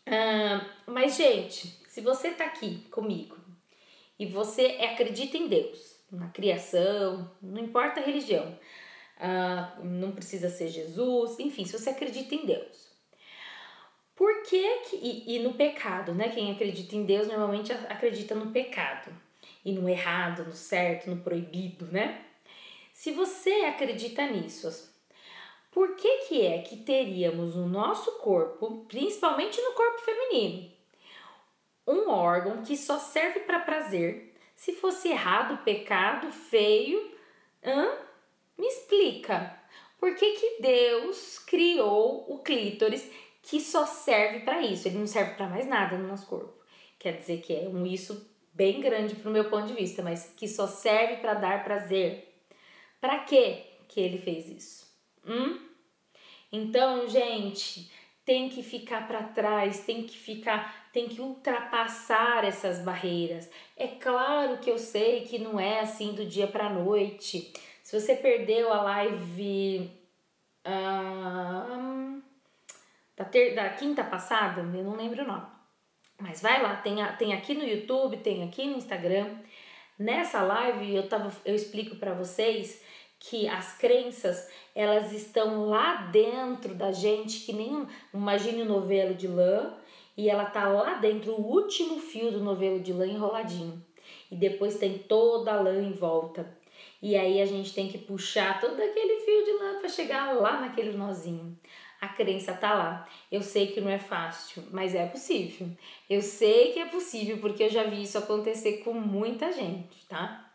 Ah, 0.06 0.66
mas, 0.86 1.16
gente, 1.16 1.78
se 1.88 2.00
você 2.00 2.30
tá 2.30 2.46
aqui 2.46 2.86
comigo 2.90 3.36
e 4.18 4.24
você 4.24 4.78
acredita 4.80 5.36
em 5.36 5.46
Deus, 5.46 5.91
na 6.12 6.28
criação, 6.28 7.30
não 7.40 7.62
importa 7.62 8.00
a 8.00 8.04
religião, 8.04 8.58
ah, 9.18 9.78
não 9.82 10.12
precisa 10.12 10.50
ser 10.50 10.68
Jesus, 10.68 11.38
enfim, 11.40 11.64
se 11.64 11.78
você 11.78 11.90
acredita 11.90 12.34
em 12.34 12.44
Deus, 12.44 12.92
por 14.14 14.42
que, 14.42 14.78
que 14.80 14.96
e, 14.96 15.36
e, 15.36 15.38
no 15.38 15.54
pecado, 15.54 16.14
né? 16.14 16.28
Quem 16.28 16.52
acredita 16.52 16.94
em 16.94 17.04
Deus 17.04 17.26
normalmente 17.26 17.72
acredita 17.72 18.34
no 18.34 18.52
pecado 18.52 19.10
e 19.64 19.72
no 19.72 19.88
errado, 19.88 20.44
no 20.44 20.52
certo, 20.52 21.08
no 21.08 21.16
proibido, 21.22 21.86
né? 21.86 22.24
Se 22.92 23.10
você 23.10 23.50
acredita 23.64 24.26
nisso, 24.26 24.92
por 25.70 25.96
que 25.96 26.18
que 26.26 26.46
é 26.46 26.58
que 26.58 26.76
teríamos 26.76 27.56
no 27.56 27.66
nosso 27.66 28.18
corpo, 28.18 28.84
principalmente 28.86 29.60
no 29.60 29.72
corpo 29.72 30.02
feminino, 30.02 30.70
um 31.86 32.10
órgão 32.10 32.62
que 32.62 32.76
só 32.76 32.98
serve 32.98 33.40
para 33.40 33.60
prazer? 33.60 34.31
Se 34.62 34.74
fosse 34.74 35.08
errado, 35.08 35.64
pecado, 35.64 36.30
feio, 36.30 37.10
hã? 37.64 37.98
me 38.56 38.64
explica. 38.68 39.60
Por 39.98 40.14
que 40.14 40.34
que 40.34 40.62
Deus 40.62 41.40
criou 41.40 42.32
o 42.32 42.38
clítoris 42.38 43.10
que 43.42 43.60
só 43.60 43.84
serve 43.84 44.38
para 44.44 44.62
isso, 44.62 44.86
ele 44.86 44.98
não 44.98 45.06
serve 45.08 45.34
para 45.34 45.48
mais 45.48 45.66
nada 45.66 45.98
no 45.98 46.06
nosso 46.06 46.28
corpo. 46.28 46.54
Quer 46.96 47.16
dizer 47.16 47.40
que 47.40 47.52
é 47.52 47.68
um 47.68 47.84
isso 47.84 48.32
bem 48.54 48.80
grande 48.80 49.16
pro 49.16 49.32
meu 49.32 49.50
ponto 49.50 49.66
de 49.66 49.74
vista, 49.74 50.00
mas 50.00 50.32
que 50.36 50.46
só 50.46 50.68
serve 50.68 51.16
para 51.16 51.34
dar 51.34 51.64
prazer. 51.64 52.32
Para 53.00 53.18
que 53.24 53.64
que 53.88 53.98
ele 54.00 54.18
fez 54.18 54.48
isso? 54.48 54.86
Hum? 55.26 55.58
Então, 56.52 57.08
gente, 57.08 57.90
tem 58.24 58.48
que 58.48 58.62
ficar 58.62 59.06
para 59.06 59.22
trás, 59.22 59.80
tem 59.80 60.04
que 60.04 60.16
ficar, 60.16 60.88
tem 60.92 61.08
que 61.08 61.20
ultrapassar 61.20 62.44
essas 62.44 62.80
barreiras. 62.80 63.50
É 63.76 63.88
claro 63.88 64.58
que 64.58 64.70
eu 64.70 64.78
sei 64.78 65.22
que 65.22 65.38
não 65.38 65.58
é 65.58 65.80
assim 65.80 66.14
do 66.14 66.24
dia 66.24 66.46
para 66.46 66.70
noite. 66.70 67.52
Se 67.82 68.00
você 68.00 68.14
perdeu 68.14 68.72
a 68.72 68.82
live 68.82 69.90
uh, 70.66 72.22
da, 73.16 73.24
ter, 73.24 73.54
da 73.54 73.70
quinta 73.70 74.04
passada, 74.04 74.60
eu 74.60 74.84
não 74.84 74.96
lembro 74.96 75.24
o 75.24 75.26
nome. 75.26 75.46
Mas 76.18 76.40
vai 76.40 76.62
lá, 76.62 76.76
tem, 76.76 77.02
a, 77.02 77.12
tem 77.12 77.32
aqui 77.32 77.54
no 77.54 77.64
YouTube, 77.64 78.18
tem 78.18 78.44
aqui 78.44 78.66
no 78.66 78.76
Instagram. 78.76 79.36
Nessa 79.98 80.42
live 80.42 80.94
eu, 80.94 81.08
tava, 81.08 81.32
eu 81.44 81.54
explico 81.54 81.96
para 81.96 82.14
vocês 82.14 82.81
que 83.22 83.48
as 83.48 83.78
crenças 83.78 84.50
elas 84.74 85.12
estão 85.12 85.66
lá 85.66 86.08
dentro 86.12 86.74
da 86.74 86.90
gente, 86.90 87.40
que 87.40 87.52
nem 87.52 87.86
imagine 88.12 88.62
um 88.62 88.66
novelo 88.66 89.14
de 89.14 89.28
lã, 89.28 89.74
e 90.16 90.28
ela 90.28 90.44
tá 90.44 90.68
lá 90.68 90.94
dentro, 90.94 91.32
o 91.32 91.40
último 91.40 91.98
fio 91.98 92.32
do 92.32 92.40
novelo 92.40 92.80
de 92.80 92.92
lã 92.92 93.06
enroladinho. 93.06 93.82
E 94.30 94.36
depois 94.36 94.78
tem 94.78 94.98
toda 94.98 95.52
a 95.52 95.60
lã 95.60 95.80
em 95.80 95.92
volta. 95.92 96.58
E 97.00 97.16
aí 97.16 97.40
a 97.40 97.46
gente 97.46 97.72
tem 97.72 97.88
que 97.88 97.98
puxar 97.98 98.60
todo 98.60 98.80
aquele 98.80 99.20
fio 99.20 99.44
de 99.44 99.52
lã 99.52 99.78
para 99.78 99.88
chegar 99.88 100.32
lá 100.32 100.60
naquele 100.60 100.96
nozinho 100.96 101.56
a 102.02 102.08
crença 102.08 102.52
tá 102.52 102.74
lá. 102.74 103.08
Eu 103.30 103.40
sei 103.42 103.68
que 103.68 103.80
não 103.80 103.88
é 103.88 103.96
fácil, 103.96 104.64
mas 104.72 104.92
é 104.92 105.06
possível. 105.06 105.68
Eu 106.10 106.20
sei 106.20 106.72
que 106.72 106.80
é 106.80 106.86
possível 106.86 107.38
porque 107.38 107.62
eu 107.62 107.70
já 107.70 107.84
vi 107.84 108.02
isso 108.02 108.18
acontecer 108.18 108.78
com 108.78 108.92
muita 108.92 109.52
gente, 109.52 110.04
tá? 110.08 110.51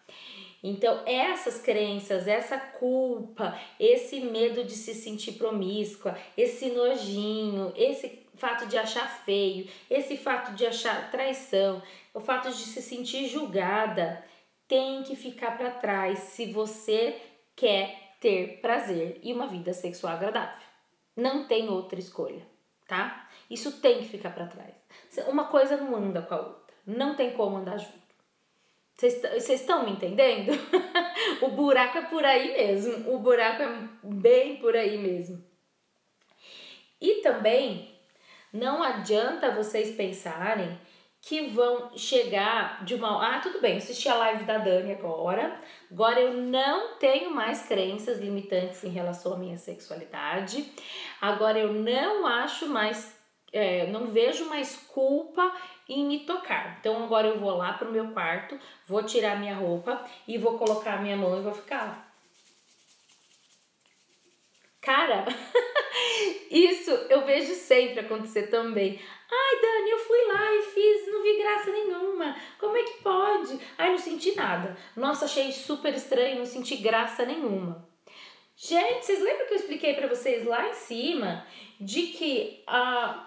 Então, 0.64 1.04
essas 1.06 1.62
crenças, 1.62 2.28
essa 2.28 2.58
culpa, 2.58 3.58
esse 3.80 4.20
medo 4.22 4.64
de 4.64 4.74
se 4.74 4.94
sentir 4.94 5.34
promíscua, 5.34 6.18
esse 6.36 6.70
nojinho, 6.72 7.72
esse 7.76 8.28
fato 8.36 8.68
de 8.68 8.78
achar 8.78 9.08
feio, 9.24 9.68
esse 9.90 10.18
fato 10.18 10.54
de 10.54 10.66
achar 10.66 11.12
traição, 11.12 11.82
o 12.14 12.20
fato 12.20 12.50
de 12.50 12.64
se 12.64 12.82
sentir 12.82 13.28
julgada, 13.28 14.24
tem 14.68 15.04
que 15.04 15.16
ficar 15.16 15.58
para 15.58 15.72
trás 15.72 16.20
se 16.20 16.52
você 16.52 17.20
quer 17.56 18.16
ter 18.20 18.60
prazer 18.62 19.20
e 19.24 19.34
uma 19.34 19.48
vida 19.48 19.74
sexual 19.74 20.14
agradável. 20.14 20.68
Não 21.16 21.48
tem 21.48 21.70
outra 21.70 22.00
escolha, 22.00 22.46
tá? 22.88 23.28
Isso 23.50 23.80
tem 23.80 24.00
que 24.00 24.10
ficar 24.10 24.32
para 24.32 24.48
trás. 24.48 24.74
Uma 25.28 25.46
coisa 25.46 25.78
não 25.78 25.96
anda 25.96 26.22
com 26.22 26.34
a 26.34 26.40
outra. 26.40 26.76
Não 26.86 27.16
tem 27.16 27.34
como 27.34 27.58
andar 27.58 27.78
junto. 27.78 28.07
Vocês 28.98 29.62
estão 29.62 29.86
me 29.86 29.92
entendendo? 29.92 30.52
o 31.42 31.50
buraco 31.50 32.00
é 32.00 32.02
por 32.02 32.26
aí 32.26 32.54
mesmo. 32.54 33.14
O 33.14 33.20
buraco 33.20 33.62
é 33.62 33.88
bem 34.04 34.58
por 34.58 34.76
aí 34.76 34.98
mesmo. 34.98 35.44
E 37.00 37.22
também 37.22 37.96
não 38.52 38.82
adianta 38.82 39.52
vocês 39.52 39.96
pensarem 39.96 40.80
que 41.22 41.48
vão 41.48 41.96
chegar 41.96 42.84
de 42.86 42.96
uma. 42.96 43.36
Ah, 43.36 43.40
tudo 43.40 43.60
bem, 43.60 43.78
assisti 43.78 44.08
a 44.08 44.16
live 44.16 44.46
da 44.46 44.58
Dani 44.58 44.94
agora. 44.94 45.60
Agora 45.92 46.20
eu 46.20 46.34
não 46.34 46.98
tenho 46.98 47.30
mais 47.36 47.68
crenças 47.68 48.20
limitantes 48.20 48.84
em 48.84 48.90
relação 48.90 49.34
à 49.34 49.38
minha 49.38 49.58
sexualidade. 49.58 50.72
Agora 51.22 51.60
eu 51.60 51.74
não 51.74 52.26
acho 52.26 52.68
mais. 52.68 53.17
É, 53.52 53.88
não 53.88 54.08
vejo 54.08 54.46
mais 54.50 54.76
culpa 54.88 55.56
em 55.88 56.06
me 56.06 56.20
tocar. 56.20 56.78
Então 56.80 57.04
agora 57.04 57.28
eu 57.28 57.40
vou 57.40 57.56
lá 57.56 57.74
pro 57.74 57.92
meu 57.92 58.12
quarto, 58.12 58.60
vou 58.86 59.04
tirar 59.04 59.40
minha 59.40 59.56
roupa 59.56 60.04
e 60.28 60.38
vou 60.38 60.58
colocar 60.58 60.96
a 60.96 61.02
minha 61.02 61.16
mão 61.16 61.38
e 61.38 61.42
vou 61.42 61.54
ficar. 61.54 62.08
Cara, 64.82 65.26
isso 66.50 66.92
eu 67.10 67.26
vejo 67.26 67.54
sempre 67.54 68.00
acontecer 68.00 68.44
também. 68.44 69.02
Ai, 69.30 69.62
Dani, 69.62 69.90
eu 69.90 70.00
fui 70.00 70.26
lá 70.28 70.56
e 70.56 70.62
fiz, 70.64 71.12
não 71.12 71.22
vi 71.22 71.38
graça 71.38 71.72
nenhuma. 71.72 72.36
Como 72.58 72.78
é 72.78 72.84
que 72.84 73.04
pode? 73.04 73.60
Ai, 73.78 73.92
não 73.92 73.98
senti 73.98 74.34
nada. 74.36 74.78
Nossa, 74.96 75.26
achei 75.26 75.52
super 75.52 75.94
estranho, 75.94 76.38
não 76.38 76.46
senti 76.46 76.78
graça 76.78 77.26
nenhuma. 77.26 77.86
Gente, 78.56 79.06
vocês 79.06 79.22
lembram 79.22 79.46
que 79.46 79.54
eu 79.54 79.58
expliquei 79.58 79.94
para 79.94 80.08
vocês 80.08 80.46
lá 80.46 80.70
em 80.70 80.74
cima 80.74 81.46
de 81.80 82.08
que 82.08 82.64
a 82.66 83.27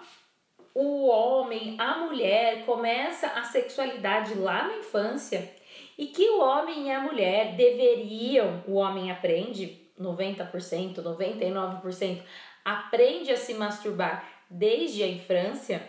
o 0.73 1.07
homem, 1.07 1.75
a 1.79 1.97
mulher 1.97 2.65
começa 2.65 3.27
a 3.27 3.43
sexualidade 3.43 4.33
lá 4.35 4.67
na 4.67 4.77
infância 4.77 5.53
e 5.97 6.07
que 6.07 6.29
o 6.29 6.41
homem 6.41 6.87
e 6.87 6.91
a 6.91 6.99
mulher 6.99 7.55
deveriam, 7.55 8.63
o 8.67 8.75
homem 8.75 9.11
aprende 9.11 9.81
90%, 9.99 10.95
99% 10.95 12.21
aprende 12.63 13.31
a 13.31 13.37
se 13.37 13.53
masturbar 13.53 14.27
desde 14.49 15.03
a 15.03 15.07
infância 15.07 15.81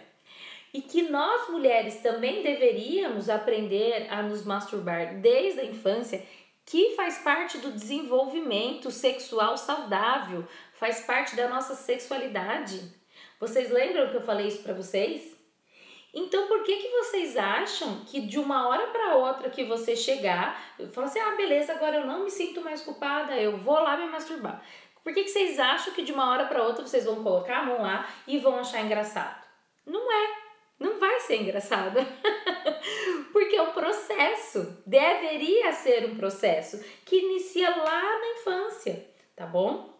e 0.72 0.80
que 0.80 1.02
nós 1.02 1.50
mulheres 1.50 2.00
também 2.00 2.42
deveríamos 2.42 3.28
aprender 3.28 4.06
a 4.10 4.22
nos 4.22 4.44
masturbar 4.44 5.20
desde 5.20 5.60
a 5.60 5.64
infância, 5.64 6.24
que 6.64 6.94
faz 6.96 7.18
parte 7.18 7.58
do 7.58 7.72
desenvolvimento 7.72 8.90
sexual 8.90 9.58
saudável, 9.58 10.46
faz 10.72 11.04
parte 11.04 11.36
da 11.36 11.48
nossa 11.48 11.74
sexualidade. 11.74 12.80
Vocês 13.42 13.70
lembram 13.72 14.08
que 14.08 14.14
eu 14.14 14.20
falei 14.20 14.46
isso 14.46 14.62
para 14.62 14.72
vocês? 14.72 15.36
Então, 16.14 16.46
por 16.46 16.62
que 16.62 16.76
que 16.76 16.88
vocês 16.90 17.36
acham 17.36 18.04
que 18.04 18.20
de 18.20 18.38
uma 18.38 18.68
hora 18.68 18.86
para 18.92 19.16
outra 19.16 19.50
que 19.50 19.64
você 19.64 19.96
chegar, 19.96 20.76
falo 20.92 21.08
assim: 21.08 21.18
"Ah, 21.18 21.34
beleza, 21.34 21.72
agora 21.72 21.96
eu 21.96 22.06
não 22.06 22.22
me 22.22 22.30
sinto 22.30 22.60
mais 22.60 22.82
culpada, 22.82 23.34
eu 23.34 23.56
vou 23.56 23.74
lá 23.74 23.96
me 23.96 24.06
masturbar". 24.06 24.64
Por 25.02 25.12
que, 25.12 25.24
que 25.24 25.28
vocês 25.28 25.58
acham 25.58 25.92
que 25.92 26.02
de 26.02 26.12
uma 26.12 26.30
hora 26.30 26.44
para 26.44 26.62
outra 26.62 26.86
vocês 26.86 27.04
vão 27.04 27.20
colocar 27.20 27.58
a 27.58 27.62
mão 27.64 27.82
lá 27.82 28.08
e 28.28 28.38
vão 28.38 28.60
achar 28.60 28.80
engraçado? 28.80 29.44
Não 29.84 30.12
é. 30.12 30.36
Não 30.78 31.00
vai 31.00 31.18
ser 31.18 31.42
engraçado. 31.42 31.98
Porque 33.32 33.56
é 33.56 33.62
um 33.62 33.72
processo. 33.72 34.80
Deveria 34.86 35.72
ser 35.72 36.06
um 36.08 36.14
processo 36.14 36.80
que 37.04 37.16
inicia 37.16 37.70
lá 37.70 38.02
na 38.20 38.28
infância, 38.38 39.04
tá 39.34 39.46
bom? 39.46 39.92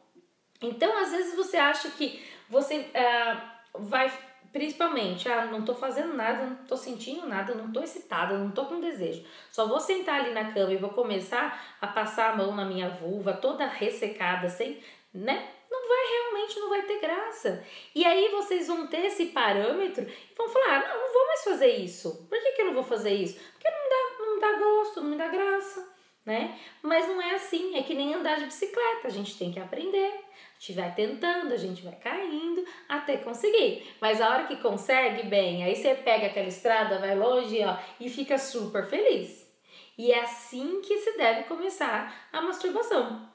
Então, 0.63 0.97
às 0.97 1.11
vezes 1.11 1.35
você 1.35 1.57
acha 1.57 1.91
que 1.91 2.23
você 2.53 2.81
uh, 2.81 3.83
vai 3.83 4.13
principalmente, 4.53 5.27
ah, 5.31 5.47
não 5.47 5.65
tô 5.65 5.75
fazendo 5.75 6.13
nada, 6.13 6.45
não 6.45 6.57
tô 6.67 6.77
sentindo 6.77 7.27
nada, 7.27 7.55
não 7.55 7.73
tô 7.73 7.83
excitada, 7.83 8.37
não 8.37 8.51
tô 8.51 8.67
com 8.67 8.81
desejo. 8.81 9.25
Só 9.51 9.67
vou 9.67 9.81
sentar 9.81 10.21
ali 10.21 10.35
na 10.35 10.53
cama 10.53 10.75
e 10.75 10.77
vou 10.77 10.91
começar 10.91 11.77
a 11.81 11.87
passar 11.87 12.33
a 12.33 12.37
mão 12.37 12.55
na 12.55 12.67
minha 12.67 12.91
vulva, 12.91 13.33
toda 13.33 13.67
ressecada, 13.67 14.51
sem, 14.51 14.79
né? 15.15 15.49
Não 15.71 15.89
vai 15.89 16.07
realmente, 16.07 16.61
não 16.61 16.69
vai 16.69 16.83
ter 16.83 17.01
graça. 17.01 17.65
E 17.95 18.05
aí 18.05 18.29
vocês 18.29 18.67
vão 18.67 18.87
ter 18.87 19.07
esse 19.07 19.27
parâmetro 19.27 20.05
e 20.05 20.35
vão 20.37 20.47
falar: 20.51 20.77
ah, 20.77 20.89
não, 20.89 21.03
não 21.03 21.13
vou 21.15 21.27
mais 21.29 21.45
fazer 21.45 21.77
isso. 21.77 22.27
Por 22.29 22.39
que, 22.39 22.53
que 22.53 22.61
eu 22.61 22.67
não 22.67 22.75
vou 22.75 22.85
fazer 22.85 23.15
isso? 23.15 23.41
Porque 23.53 23.71
não 23.71 23.89
dá, 23.89 24.27
não 24.27 24.39
dá 24.39 24.59
gosto, 24.59 25.01
não 25.01 25.11
me 25.11 25.17
dá 25.17 25.29
graça, 25.29 25.92
né? 26.25 26.59
Mas 26.83 27.09
não 27.09 27.21
é 27.21 27.35
assim, 27.35 27.77
é 27.77 27.83
que 27.83 27.95
nem 27.95 28.15
andar 28.15 28.39
de 28.39 28.45
bicicleta, 28.45 29.09
a 29.09 29.11
gente 29.11 29.37
tem 29.37 29.53
que 29.53 29.61
aprender 29.61 30.23
gente 30.63 30.75
vai 30.75 30.95
tentando, 30.95 31.53
a 31.53 31.57
gente 31.57 31.83
vai 31.83 31.97
caindo 31.97 32.65
até 32.89 33.17
conseguir. 33.17 33.97
Mas 34.01 34.21
a 34.21 34.31
hora 34.31 34.47
que 34.47 34.57
consegue, 34.59 35.25
bem, 35.25 35.65
aí 35.65 35.75
você 35.75 35.93
pega 35.97 36.29
aquela 36.29 36.47
estrada, 36.47 37.01
vai 37.01 37.17
longe 37.17 37.65
ó, 37.65 37.77
e 37.99 38.09
fica 38.09 38.39
super 38.39 38.87
feliz. 38.87 39.51
E 39.99 40.13
é 40.13 40.21
assim 40.21 40.81
que 40.81 40.99
se 40.99 41.17
deve 41.17 41.45
começar 41.45 42.29
a 42.33 42.41
masturbação, 42.41 43.29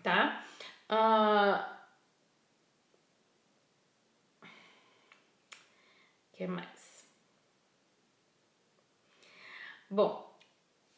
tá? 0.00 0.44
Uh... 0.88 1.72
que 6.32 6.46
mais? 6.46 7.04
Bom, 9.90 10.31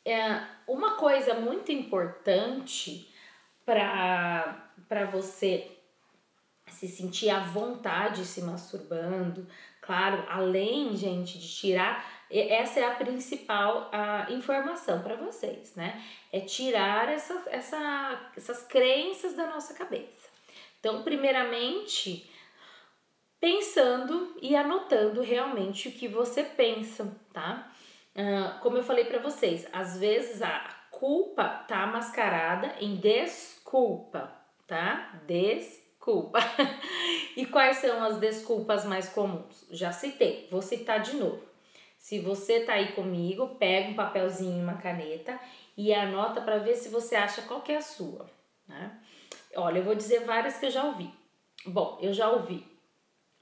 é 0.04 0.42
uma 0.66 0.96
coisa 0.96 1.34
muito 1.34 1.72
importante 1.72 3.12
para 3.64 5.06
você 5.10 5.70
se 6.68 6.88
sentir 6.88 7.30
à 7.30 7.40
vontade 7.40 8.24
se 8.24 8.42
masturbando. 8.42 9.46
Claro, 9.80 10.24
além, 10.28 10.96
gente, 10.96 11.38
de 11.38 11.48
tirar, 11.48 12.04
essa 12.30 12.80
é 12.80 12.84
a 12.84 12.94
principal 12.94 13.90
a 13.92 14.26
informação 14.30 15.02
para 15.02 15.14
vocês, 15.14 15.74
né? 15.74 16.02
É 16.32 16.40
tirar 16.40 17.08
essa, 17.08 17.42
essa, 17.48 18.30
essas 18.36 18.62
crenças 18.62 19.34
da 19.34 19.46
nossa 19.46 19.74
cabeça. 19.74 20.28
Então, 20.80 21.02
primeiramente, 21.02 22.30
pensando 23.40 24.36
e 24.40 24.56
anotando 24.56 25.20
realmente 25.20 25.88
o 25.88 25.92
que 25.92 26.08
você 26.08 26.42
pensa, 26.42 27.14
tá? 27.32 27.70
Como 28.62 28.76
eu 28.76 28.84
falei 28.84 29.04
para 29.04 29.18
vocês, 29.18 29.66
às 29.72 29.98
vezes 29.98 30.40
a 30.40 30.60
culpa 30.90 31.48
tá 31.66 31.86
mascarada 31.86 32.74
em 32.80 32.96
desculpa 32.96 34.44
tá? 34.66 35.20
Desculpa. 35.26 36.38
e 37.36 37.46
quais 37.46 37.78
são 37.78 38.02
as 38.02 38.18
desculpas 38.18 38.84
mais 38.84 39.08
comuns? 39.08 39.66
Já 39.70 39.92
citei, 39.92 40.48
vou 40.50 40.62
citar 40.62 41.00
de 41.00 41.16
novo. 41.16 41.42
Se 41.98 42.18
você 42.18 42.60
tá 42.60 42.74
aí 42.74 42.92
comigo, 42.92 43.56
pega 43.56 43.88
um 43.88 43.94
papelzinho 43.94 44.58
e 44.58 44.62
uma 44.62 44.76
caneta 44.76 45.38
e 45.76 45.92
anota 45.92 46.40
para 46.40 46.58
ver 46.58 46.76
se 46.76 46.88
você 46.88 47.16
acha 47.16 47.42
qual 47.42 47.62
que 47.62 47.72
é 47.72 47.76
a 47.76 47.82
sua, 47.82 48.30
né? 48.68 49.00
Olha, 49.56 49.78
eu 49.78 49.84
vou 49.84 49.94
dizer 49.94 50.20
várias 50.20 50.58
que 50.58 50.66
eu 50.66 50.70
já 50.70 50.84
ouvi. 50.84 51.10
Bom, 51.64 51.98
eu 52.02 52.12
já 52.12 52.30
ouvi 52.30 52.66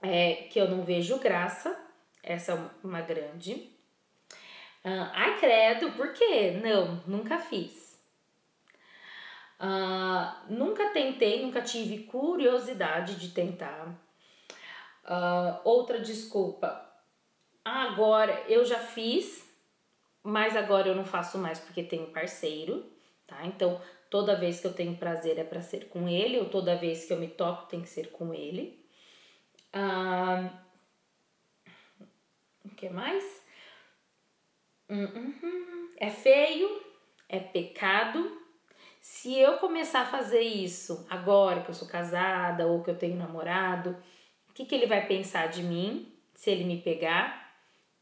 é, 0.00 0.34
que 0.50 0.60
eu 0.60 0.68
não 0.68 0.82
vejo 0.82 1.18
graça, 1.18 1.76
essa 2.22 2.52
é 2.52 2.86
uma 2.86 3.00
grande. 3.00 3.71
Ah, 4.84 5.12
ai, 5.14 5.38
credo, 5.38 5.92
por 5.92 6.12
quê? 6.12 6.60
Não, 6.62 7.02
nunca 7.06 7.38
fiz. 7.38 7.92
Uh, 9.60 10.52
nunca 10.52 10.90
tentei, 10.90 11.40
nunca 11.40 11.62
tive 11.62 12.04
curiosidade 12.04 13.14
de 13.14 13.28
tentar. 13.28 13.88
Uh, 15.04 15.60
outra 15.62 16.00
desculpa. 16.00 16.84
Agora 17.64 18.32
eu 18.48 18.64
já 18.64 18.80
fiz, 18.80 19.48
mas 20.22 20.56
agora 20.56 20.88
eu 20.88 20.96
não 20.96 21.04
faço 21.04 21.38
mais 21.38 21.60
porque 21.60 21.84
tenho 21.84 22.08
parceiro, 22.08 22.90
tá? 23.24 23.46
Então 23.46 23.80
toda 24.10 24.34
vez 24.34 24.58
que 24.60 24.66
eu 24.66 24.74
tenho 24.74 24.96
prazer 24.96 25.38
é 25.38 25.44
para 25.44 25.62
ser 25.62 25.88
com 25.88 26.08
ele, 26.08 26.38
ou 26.38 26.48
toda 26.48 26.74
vez 26.76 27.04
que 27.04 27.12
eu 27.12 27.18
me 27.18 27.28
toco 27.28 27.68
tem 27.68 27.80
que 27.80 27.88
ser 27.88 28.10
com 28.10 28.34
ele. 28.34 28.84
O 32.64 32.70
que 32.74 32.88
mais? 32.88 33.41
Hum, 34.88 35.04
hum, 35.04 35.34
hum. 35.42 35.88
É 35.96 36.10
feio, 36.10 36.82
é 37.28 37.38
pecado 37.38 38.42
se 39.02 39.36
eu 39.36 39.58
começar 39.58 40.02
a 40.02 40.06
fazer 40.06 40.42
isso 40.42 41.04
agora 41.10 41.60
que 41.60 41.68
eu 41.68 41.74
sou 41.74 41.88
casada 41.88 42.68
ou 42.68 42.84
que 42.84 42.90
eu 42.90 42.96
tenho 42.96 43.16
namorado, 43.16 43.96
o 44.48 44.52
que, 44.54 44.64
que 44.64 44.72
ele 44.76 44.86
vai 44.86 45.08
pensar 45.08 45.48
de 45.48 45.60
mim 45.60 46.06
se 46.32 46.52
ele 46.52 46.62
me 46.62 46.80
pegar? 46.80 47.52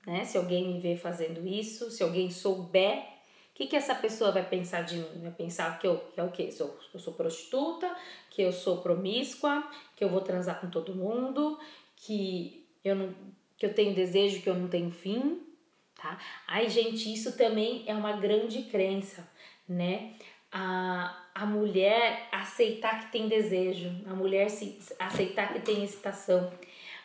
Né? 0.06 0.26
Se 0.26 0.36
alguém 0.36 0.68
me 0.68 0.78
ver 0.78 0.98
fazendo 0.98 1.46
isso, 1.48 1.90
se 1.90 2.02
alguém 2.02 2.30
souber, 2.30 2.98
o 2.98 3.54
que, 3.54 3.66
que 3.66 3.76
essa 3.76 3.94
pessoa 3.94 4.30
vai 4.30 4.46
pensar 4.46 4.82
de 4.82 4.96
mim? 4.96 5.22
Vai 5.22 5.30
pensar 5.30 5.78
que 5.78 5.86
eu, 5.86 5.96
que 6.12 6.20
é 6.20 6.22
o 6.22 6.30
quê? 6.30 6.52
Sou, 6.52 6.78
eu 6.92 7.00
sou 7.00 7.14
prostituta, 7.14 7.96
que 8.28 8.42
eu 8.42 8.52
sou 8.52 8.82
promíscua, 8.82 9.66
que 9.96 10.04
eu 10.04 10.10
vou 10.10 10.20
transar 10.20 10.60
com 10.60 10.68
todo 10.68 10.94
mundo, 10.94 11.58
que 11.96 12.62
eu, 12.84 12.94
não, 12.94 13.14
que 13.56 13.64
eu 13.64 13.72
tenho 13.72 13.94
desejo 13.94 14.42
que 14.42 14.50
eu 14.50 14.54
não 14.54 14.68
tenho 14.68 14.90
fim, 14.90 15.40
tá? 16.00 16.18
Ai, 16.46 16.68
gente, 16.68 17.12
isso 17.12 17.36
também 17.36 17.84
é 17.86 17.94
uma 17.94 18.12
grande 18.12 18.62
crença, 18.62 19.28
né? 19.68 20.14
a, 20.52 21.16
a 21.34 21.46
mulher 21.46 22.28
aceitar 22.32 23.00
que 23.00 23.12
tem 23.12 23.28
desejo, 23.28 23.90
a 24.06 24.14
mulher 24.14 24.50
se, 24.50 24.78
aceitar 24.98 25.52
que 25.52 25.60
tem 25.60 25.84
excitação. 25.84 26.50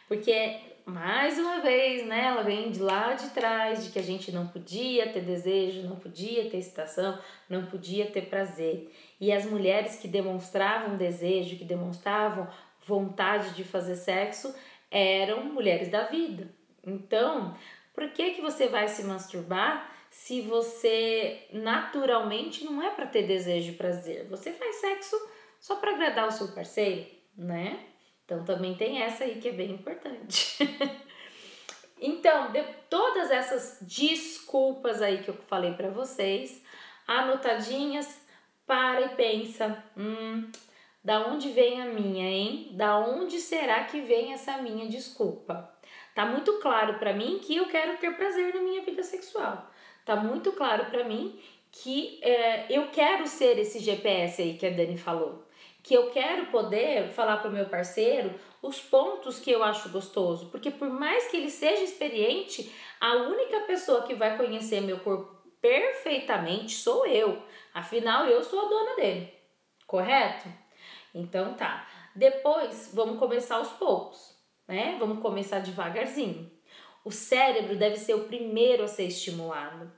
Porque, 0.08 0.60
mais 0.86 1.38
uma 1.38 1.62
vez, 1.62 2.05
né, 2.05 2.25
ela 2.25 2.43
vem 2.43 2.71
de 2.71 2.79
lá 2.79 3.13
de 3.13 3.29
trás, 3.29 3.84
de 3.84 3.91
que 3.91 3.99
a 3.99 4.03
gente 4.03 4.31
não 4.31 4.47
podia 4.47 5.10
ter 5.10 5.21
desejo, 5.21 5.88
não 5.88 5.95
podia 5.95 6.49
ter 6.49 6.58
excitação, 6.58 7.19
não 7.49 7.65
podia 7.65 8.08
ter 8.08 8.23
prazer. 8.23 8.91
E 9.19 9.31
as 9.31 9.45
mulheres 9.45 9.95
que 9.95 10.08
demonstravam 10.08 10.97
desejo, 10.97 11.58
que 11.58 11.65
demonstravam 11.65 12.47
vontade 12.86 13.51
de 13.51 13.63
fazer 13.63 13.95
sexo, 13.95 14.53
eram 14.91 15.45
mulheres 15.45 15.89
da 15.89 16.03
vida. 16.03 16.49
Então, 16.86 17.55
por 17.95 18.10
que, 18.10 18.31
que 18.31 18.41
você 18.41 18.67
vai 18.67 18.88
se 18.88 19.03
masturbar 19.03 19.95
se 20.15 20.41
você 20.41 21.45
naturalmente 21.51 22.63
não 22.63 22.81
é 22.81 22.89
para 22.89 23.05
ter 23.05 23.27
desejo 23.27 23.71
e 23.71 23.75
prazer. 23.75 24.25
Você 24.29 24.51
faz 24.53 24.77
sexo 24.77 25.15
só 25.60 25.75
para 25.75 25.91
agradar 25.91 26.27
o 26.27 26.31
seu 26.31 26.47
parceiro, 26.47 27.05
né? 27.38 27.79
Então 28.23 28.43
também 28.43 28.75
tem 28.75 29.01
essa 29.01 29.25
aí 29.25 29.39
que 29.39 29.49
é 29.49 29.51
bem 29.51 29.71
importante. 29.71 30.58
então, 31.99 32.51
de 32.51 32.63
todas 32.89 33.29
essas 33.29 33.77
desculpas 33.81 35.01
aí 35.01 35.21
que 35.21 35.29
eu 35.29 35.36
falei 35.47 35.73
para 35.73 35.89
vocês, 35.89 36.63
anotadinhas, 37.05 38.19
para 38.65 39.01
e 39.01 39.10
pensa, 39.10 39.84
hum, 39.95 40.49
da 41.03 41.27
onde 41.27 41.49
vem 41.51 41.81
a 41.81 41.86
minha, 41.86 42.27
hein? 42.27 42.69
Da 42.71 42.97
onde 42.97 43.39
será 43.39 43.84
que 43.84 44.01
vem 44.01 44.34
essa 44.34 44.58
minha 44.58 44.88
desculpa? 44.88 45.75
Tá 46.15 46.25
muito 46.25 46.54
claro 46.60 46.97
para 46.97 47.13
mim 47.13 47.39
que 47.43 47.58
eu 47.58 47.67
quero 47.67 47.97
ter 47.97 48.15
prazer 48.15 48.56
na 48.56 48.62
minha 48.62 48.82
vida 48.82 49.04
sexual 49.04 49.69
tá 50.06 50.15
muito 50.15 50.51
claro 50.54 50.86
para 50.86 51.04
mim 51.04 51.38
que 51.71 52.19
é, 52.21 52.67
eu 52.69 52.88
quero 52.89 53.28
ser 53.28 53.58
esse 53.58 53.80
GPS 53.80 54.41
aí 54.41 54.58
que 54.58 54.65
a 54.65 54.69
Dani 54.69 54.97
falou. 54.97 55.43
Que 55.84 55.93
eu 55.93 56.10
quero 56.12 56.45
poder 56.47 57.10
falar 57.10 57.38
para 57.38 57.49
meu 57.49 57.65
parceiro 57.65 58.34
os 58.62 58.80
pontos 58.80 59.39
que 59.39 59.51
eu 59.51 59.63
acho 59.63 59.89
gostoso. 59.89 60.49
Porque 60.49 60.71
por 60.71 60.89
mais 60.89 61.28
que 61.28 61.36
ele 61.36 61.49
seja 61.49 61.84
experiente, 61.84 62.73
a 62.99 63.15
única 63.15 63.60
pessoa 63.62 64.04
que 64.04 64.15
vai 64.15 64.38
conhecer 64.38 64.82
meu 64.82 64.99
corpo 64.99 65.36
perfeitamente 65.60 66.75
sou 66.75 67.06
eu. 67.06 67.43
Afinal, 67.73 68.25
eu 68.25 68.41
sou 68.41 68.65
a 68.65 68.69
dona 68.69 68.95
dele. 68.95 69.34
Correto? 69.86 70.47
Então 71.13 71.56
tá. 71.56 71.88
Depois 72.15 72.91
vamos 72.93 73.19
começar 73.19 73.58
aos 73.58 73.73
poucos, 73.73 74.35
né? 74.67 74.97
Vamos 74.99 75.21
começar 75.21 75.60
devagarzinho. 75.60 76.51
O 77.04 77.12
cérebro 77.12 77.75
deve 77.75 77.97
ser 77.97 78.15
o 78.15 78.23
primeiro 78.23 78.84
a 78.84 78.88
ser 78.88 79.04
estimulado. 79.04 79.91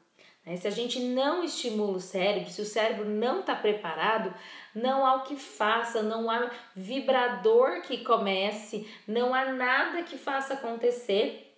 Né? 0.45 0.55
Se 0.57 0.67
a 0.67 0.71
gente 0.71 0.99
não 0.99 1.43
estimula 1.43 1.97
o 1.97 2.01
cérebro, 2.01 2.49
se 2.49 2.61
o 2.61 2.65
cérebro 2.65 3.05
não 3.05 3.41
está 3.41 3.55
preparado, 3.55 4.33
não 4.73 5.05
há 5.05 5.15
o 5.15 5.23
que 5.23 5.35
faça, 5.35 6.01
não 6.01 6.29
há 6.29 6.51
vibrador 6.75 7.81
que 7.81 8.03
comece, 8.03 8.89
não 9.07 9.33
há 9.33 9.51
nada 9.51 10.03
que 10.03 10.17
faça 10.17 10.53
acontecer, 10.53 11.55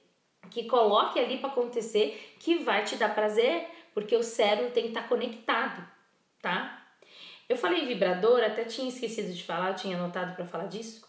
que 0.50 0.66
coloque 0.66 1.20
ali 1.20 1.38
para 1.38 1.50
acontecer, 1.50 2.36
que 2.40 2.60
vai 2.60 2.84
te 2.84 2.96
dar 2.96 3.14
prazer, 3.14 3.68
porque 3.94 4.16
o 4.16 4.24
cérebro 4.24 4.72
tem 4.72 4.84
que 4.84 4.90
estar 4.90 5.04
tá 5.04 5.08
conectado, 5.08 5.88
tá? 6.42 6.88
Eu 7.48 7.58
falei 7.58 7.86
vibrador, 7.86 8.44
até 8.44 8.64
tinha 8.64 8.88
esquecido 8.88 9.34
de 9.34 9.44
falar, 9.44 9.70
eu 9.70 9.76
tinha 9.76 9.98
anotado 9.98 10.36
para 10.36 10.46
falar 10.46 10.68
disso. 10.68 11.09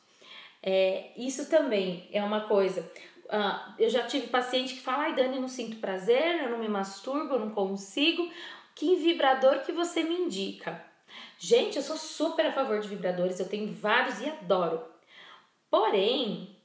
É, 0.62 1.12
isso 1.16 1.48
também 1.50 2.08
é 2.12 2.22
uma 2.22 2.42
coisa. 2.48 2.82
Uh, 3.26 3.74
eu 3.78 3.88
já 3.88 4.04
tive 4.06 4.26
paciente 4.28 4.74
que 4.74 4.80
fala, 4.80 5.04
ai 5.04 5.14
Dani, 5.14 5.38
não 5.40 5.48
sinto 5.48 5.76
prazer, 5.78 6.42
eu 6.42 6.50
não 6.50 6.58
me 6.58 6.68
masturbo, 6.68 7.34
eu 7.34 7.38
não 7.40 7.50
consigo. 7.50 8.30
Que 8.74 8.96
vibrador 8.96 9.60
que 9.62 9.72
você 9.72 10.02
me 10.02 10.14
indica? 10.14 10.84
Gente, 11.38 11.76
eu 11.76 11.82
sou 11.82 11.96
super 11.96 12.46
a 12.46 12.52
favor 12.52 12.80
de 12.80 12.88
vibradores, 12.88 13.38
eu 13.40 13.48
tenho 13.48 13.72
vários 13.72 14.20
e 14.20 14.28
adoro. 14.28 14.84
Porém, 15.70 16.56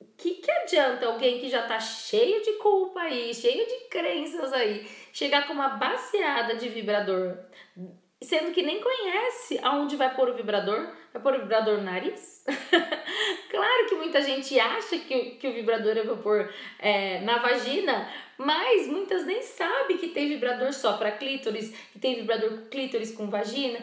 O 0.00 0.04
que, 0.16 0.34
que 0.36 0.50
adianta 0.50 1.06
alguém 1.06 1.38
que 1.40 1.48
já 1.48 1.62
tá 1.66 1.78
cheio 1.80 2.42
de 2.42 2.52
culpa 2.54 3.00
aí, 3.00 3.34
cheio 3.34 3.66
de 3.66 3.88
crenças 3.88 4.52
aí, 4.52 4.86
chegar 5.12 5.46
com 5.46 5.52
uma 5.52 5.70
baseada 5.70 6.56
de 6.56 6.68
vibrador, 6.68 7.38
sendo 8.22 8.52
que 8.52 8.62
nem 8.62 8.80
conhece 8.80 9.58
aonde 9.62 9.96
vai 9.96 10.14
pôr 10.14 10.28
o 10.28 10.34
vibrador? 10.34 10.92
Vai 11.12 11.20
pôr 11.22 11.34
o 11.34 11.40
vibrador 11.40 11.78
no 11.78 11.84
nariz? 11.84 12.42
claro 13.50 13.88
que 13.88 13.94
muita 13.96 14.22
gente 14.22 14.58
acha 14.58 14.98
que, 14.98 15.32
que 15.32 15.46
o 15.46 15.52
vibrador 15.52 15.96
é 15.96 16.02
pra 16.02 16.16
pôr 16.16 16.50
é, 16.78 17.20
na 17.20 17.38
vagina, 17.38 18.08
mas 18.38 18.86
muitas 18.86 19.26
nem 19.26 19.42
sabem 19.42 19.98
que 19.98 20.08
tem 20.08 20.28
vibrador 20.28 20.72
só 20.72 20.94
para 20.94 21.12
clítoris, 21.12 21.70
que 21.92 21.98
tem 21.98 22.16
vibrador 22.16 22.62
clítoris 22.70 23.14
com 23.14 23.28
vagina, 23.28 23.78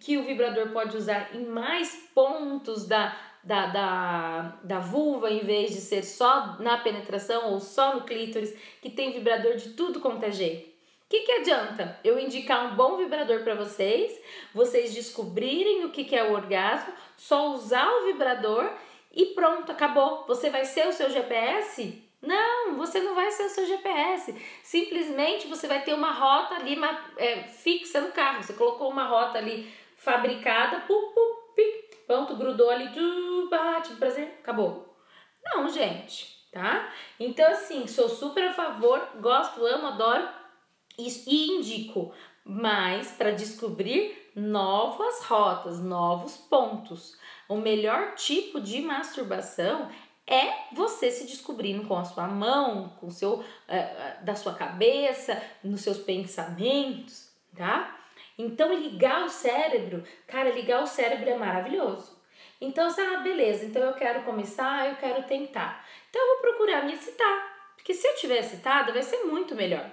que 0.00 0.16
o 0.16 0.24
vibrador 0.24 0.70
pode 0.70 0.96
usar 0.96 1.30
em 1.34 1.44
mais 1.44 2.08
pontos 2.14 2.86
da, 2.86 3.14
da, 3.44 3.66
da, 3.66 4.58
da 4.64 4.78
vulva 4.78 5.30
em 5.30 5.40
vez 5.40 5.72
de 5.72 5.82
ser 5.82 6.02
só 6.02 6.56
na 6.58 6.78
penetração 6.78 7.52
ou 7.52 7.60
só 7.60 7.94
no 7.94 8.04
clítoris, 8.04 8.54
que 8.80 8.88
tem 8.88 9.12
vibrador 9.12 9.56
de 9.56 9.70
tudo 9.70 10.00
quanto 10.00 10.24
é 10.24 10.30
jeito. 10.30 10.69
Que, 11.10 11.22
que 11.22 11.32
adianta 11.32 11.98
eu 12.04 12.20
indicar 12.20 12.66
um 12.66 12.76
bom 12.76 12.96
vibrador 12.96 13.42
para 13.42 13.56
vocês, 13.56 14.16
vocês 14.54 14.94
descobrirem 14.94 15.84
o 15.84 15.90
que, 15.90 16.04
que 16.04 16.14
é 16.14 16.22
o 16.22 16.32
orgasmo, 16.32 16.94
só 17.16 17.48
usar 17.48 17.90
o 17.90 18.04
vibrador 18.04 18.72
e 19.12 19.26
pronto, 19.26 19.72
acabou. 19.72 20.24
Você 20.28 20.50
vai 20.50 20.64
ser 20.64 20.86
o 20.86 20.92
seu 20.92 21.10
GPS? 21.10 22.00
Não, 22.22 22.76
você 22.76 23.00
não 23.00 23.16
vai 23.16 23.28
ser 23.32 23.42
o 23.42 23.48
seu 23.48 23.66
GPS. 23.66 24.40
Simplesmente 24.62 25.48
você 25.48 25.66
vai 25.66 25.82
ter 25.82 25.94
uma 25.94 26.12
rota 26.12 26.54
ali 26.54 26.76
uma, 26.76 27.04
é, 27.16 27.42
fixa 27.42 28.00
no 28.00 28.12
carro. 28.12 28.44
Você 28.44 28.52
colocou 28.52 28.88
uma 28.88 29.06
rota 29.06 29.36
ali 29.36 29.68
fabricada, 29.96 30.78
pu, 30.82 30.94
pu, 30.94 31.54
pi, 31.56 31.90
pronto, 32.06 32.36
grudou 32.36 32.70
ali, 32.70 32.88
tu, 32.92 33.48
bate, 33.50 33.94
prazer, 33.94 34.38
acabou. 34.40 34.96
Não, 35.44 35.68
gente, 35.68 36.46
tá? 36.52 36.88
Então, 37.18 37.50
assim, 37.50 37.88
sou 37.88 38.08
super 38.08 38.44
a 38.44 38.54
favor, 38.54 39.08
gosto, 39.20 39.66
amo, 39.66 39.88
adoro 39.88 40.39
e 41.06 41.46
indico, 41.56 42.12
mas 42.44 43.10
para 43.12 43.30
descobrir 43.32 44.30
novas 44.34 45.22
rotas, 45.24 45.80
novos 45.80 46.36
pontos. 46.36 47.16
O 47.48 47.56
melhor 47.56 48.14
tipo 48.14 48.60
de 48.60 48.80
masturbação 48.80 49.90
é 50.26 50.72
você 50.72 51.10
se 51.10 51.26
descobrindo 51.26 51.86
com 51.86 51.98
a 51.98 52.04
sua 52.04 52.28
mão, 52.28 52.90
com 53.00 53.08
o 53.08 53.10
seu 53.10 53.44
é, 53.66 54.18
da 54.22 54.34
sua 54.34 54.54
cabeça, 54.54 55.42
nos 55.62 55.80
seus 55.80 55.98
pensamentos, 55.98 57.28
tá? 57.56 57.96
Então 58.38 58.72
ligar 58.72 59.24
o 59.24 59.28
cérebro, 59.28 60.04
cara, 60.26 60.50
ligar 60.50 60.82
o 60.82 60.86
cérebro 60.86 61.28
é 61.28 61.36
maravilhoso. 61.36 62.18
Então, 62.60 62.88
ah, 62.88 63.16
beleza, 63.18 63.64
então 63.64 63.82
eu 63.82 63.94
quero 63.94 64.22
começar, 64.22 64.88
eu 64.88 64.96
quero 64.96 65.22
tentar. 65.24 65.84
Então 66.08 66.20
eu 66.20 66.34
vou 66.34 66.42
procurar 66.42 66.84
me 66.84 66.92
excitar, 66.92 67.72
porque 67.74 67.92
se 67.92 68.06
eu 68.06 68.14
tiver 68.16 68.38
excitada 68.38 68.92
vai 68.92 69.02
ser 69.02 69.24
muito 69.24 69.54
melhor. 69.54 69.90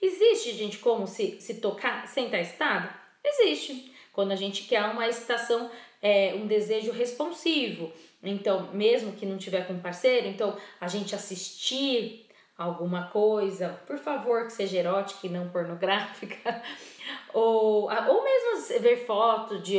Existe, 0.00 0.52
gente, 0.52 0.78
como 0.78 1.06
se, 1.06 1.40
se 1.40 1.54
tocar 1.60 2.06
sem 2.08 2.26
estar 2.26 2.40
excitada? 2.40 2.94
Existe. 3.22 3.92
Quando 4.12 4.32
a 4.32 4.36
gente 4.36 4.64
quer 4.64 4.82
uma 4.84 5.06
excitação, 5.06 5.70
é, 6.02 6.34
um 6.34 6.46
desejo 6.46 6.90
responsivo, 6.90 7.92
então, 8.22 8.72
mesmo 8.72 9.12
que 9.12 9.24
não 9.24 9.38
tiver 9.38 9.66
com 9.66 9.78
parceiro, 9.78 10.26
então 10.26 10.56
a 10.80 10.88
gente 10.88 11.14
assistir 11.14 12.26
alguma 12.56 13.08
coisa, 13.08 13.80
por 13.86 13.98
favor, 13.98 14.46
que 14.46 14.52
seja 14.52 14.78
erótica 14.78 15.26
e 15.26 15.30
não 15.30 15.48
pornográfica, 15.48 16.62
ou, 17.32 17.90
ou 17.90 18.24
mesmo 18.24 18.80
ver 18.80 19.06
fotos 19.06 19.62
de, 19.62 19.78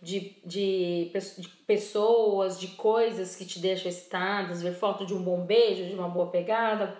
de, 0.00 0.36
de, 0.44 1.10
de, 1.38 1.48
pessoas, 1.66 2.60
de 2.60 2.68
coisas 2.68 3.34
que 3.34 3.44
te 3.44 3.58
deixam 3.58 3.88
excitadas, 3.88 4.62
ver 4.62 4.74
foto 4.74 5.04
de 5.04 5.12
um 5.12 5.22
bom 5.22 5.44
beijo, 5.44 5.86
de 5.86 5.94
uma 5.94 6.08
boa 6.08 6.28
pegada, 6.28 6.96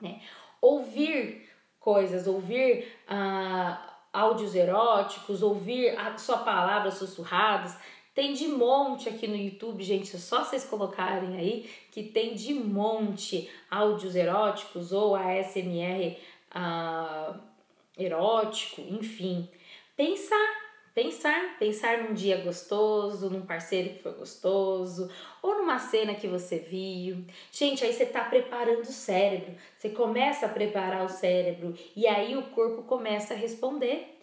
né? 0.00 0.22
Ouvir 0.62 1.46
coisas, 1.86 2.26
ouvir 2.26 2.84
ah, 3.06 3.80
áudios 4.12 4.56
eróticos, 4.56 5.40
ouvir 5.40 5.96
a 5.96 6.18
sua 6.18 6.38
palavras 6.38 6.94
sussurradas, 6.94 7.78
tem 8.12 8.32
de 8.32 8.48
monte 8.48 9.08
aqui 9.08 9.28
no 9.28 9.36
YouTube, 9.36 9.84
gente, 9.84 10.16
é 10.16 10.18
só 10.18 10.42
vocês 10.42 10.64
colocarem 10.64 11.36
aí 11.36 11.70
que 11.92 12.02
tem 12.02 12.34
de 12.34 12.52
monte 12.54 13.48
áudios 13.70 14.16
eróticos 14.16 14.90
ou 14.90 15.14
ASMR 15.14 16.18
uh, 16.56 17.38
erótico, 17.96 18.80
enfim. 18.80 19.48
Pensar, 19.96 20.65
pensar, 20.96 21.58
pensar 21.58 21.98
num 21.98 22.14
dia 22.14 22.38
gostoso, 22.38 23.28
num 23.28 23.44
parceiro 23.44 23.90
que 23.90 24.02
foi 24.02 24.12
gostoso, 24.12 25.10
ou 25.42 25.58
numa 25.58 25.78
cena 25.78 26.14
que 26.14 26.26
você 26.26 26.58
viu. 26.58 27.22
Gente, 27.52 27.84
aí 27.84 27.92
você 27.92 28.06
tá 28.06 28.24
preparando 28.24 28.80
o 28.80 28.86
cérebro, 28.86 29.54
você 29.76 29.90
começa 29.90 30.46
a 30.46 30.48
preparar 30.48 31.04
o 31.04 31.10
cérebro 31.10 31.74
e 31.94 32.06
aí 32.06 32.34
o 32.34 32.44
corpo 32.44 32.82
começa 32.84 33.34
a 33.34 33.36
responder. 33.36 34.14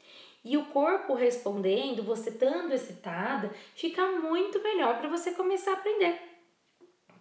E 0.44 0.58
o 0.58 0.66
corpo 0.66 1.14
respondendo, 1.14 2.02
você 2.04 2.32
estando 2.32 2.74
excitada, 2.74 3.52
fica 3.76 4.06
muito 4.08 4.62
melhor 4.62 4.98
para 4.98 5.08
você 5.08 5.32
começar 5.32 5.72
a 5.72 5.76
aprender. 5.76 6.20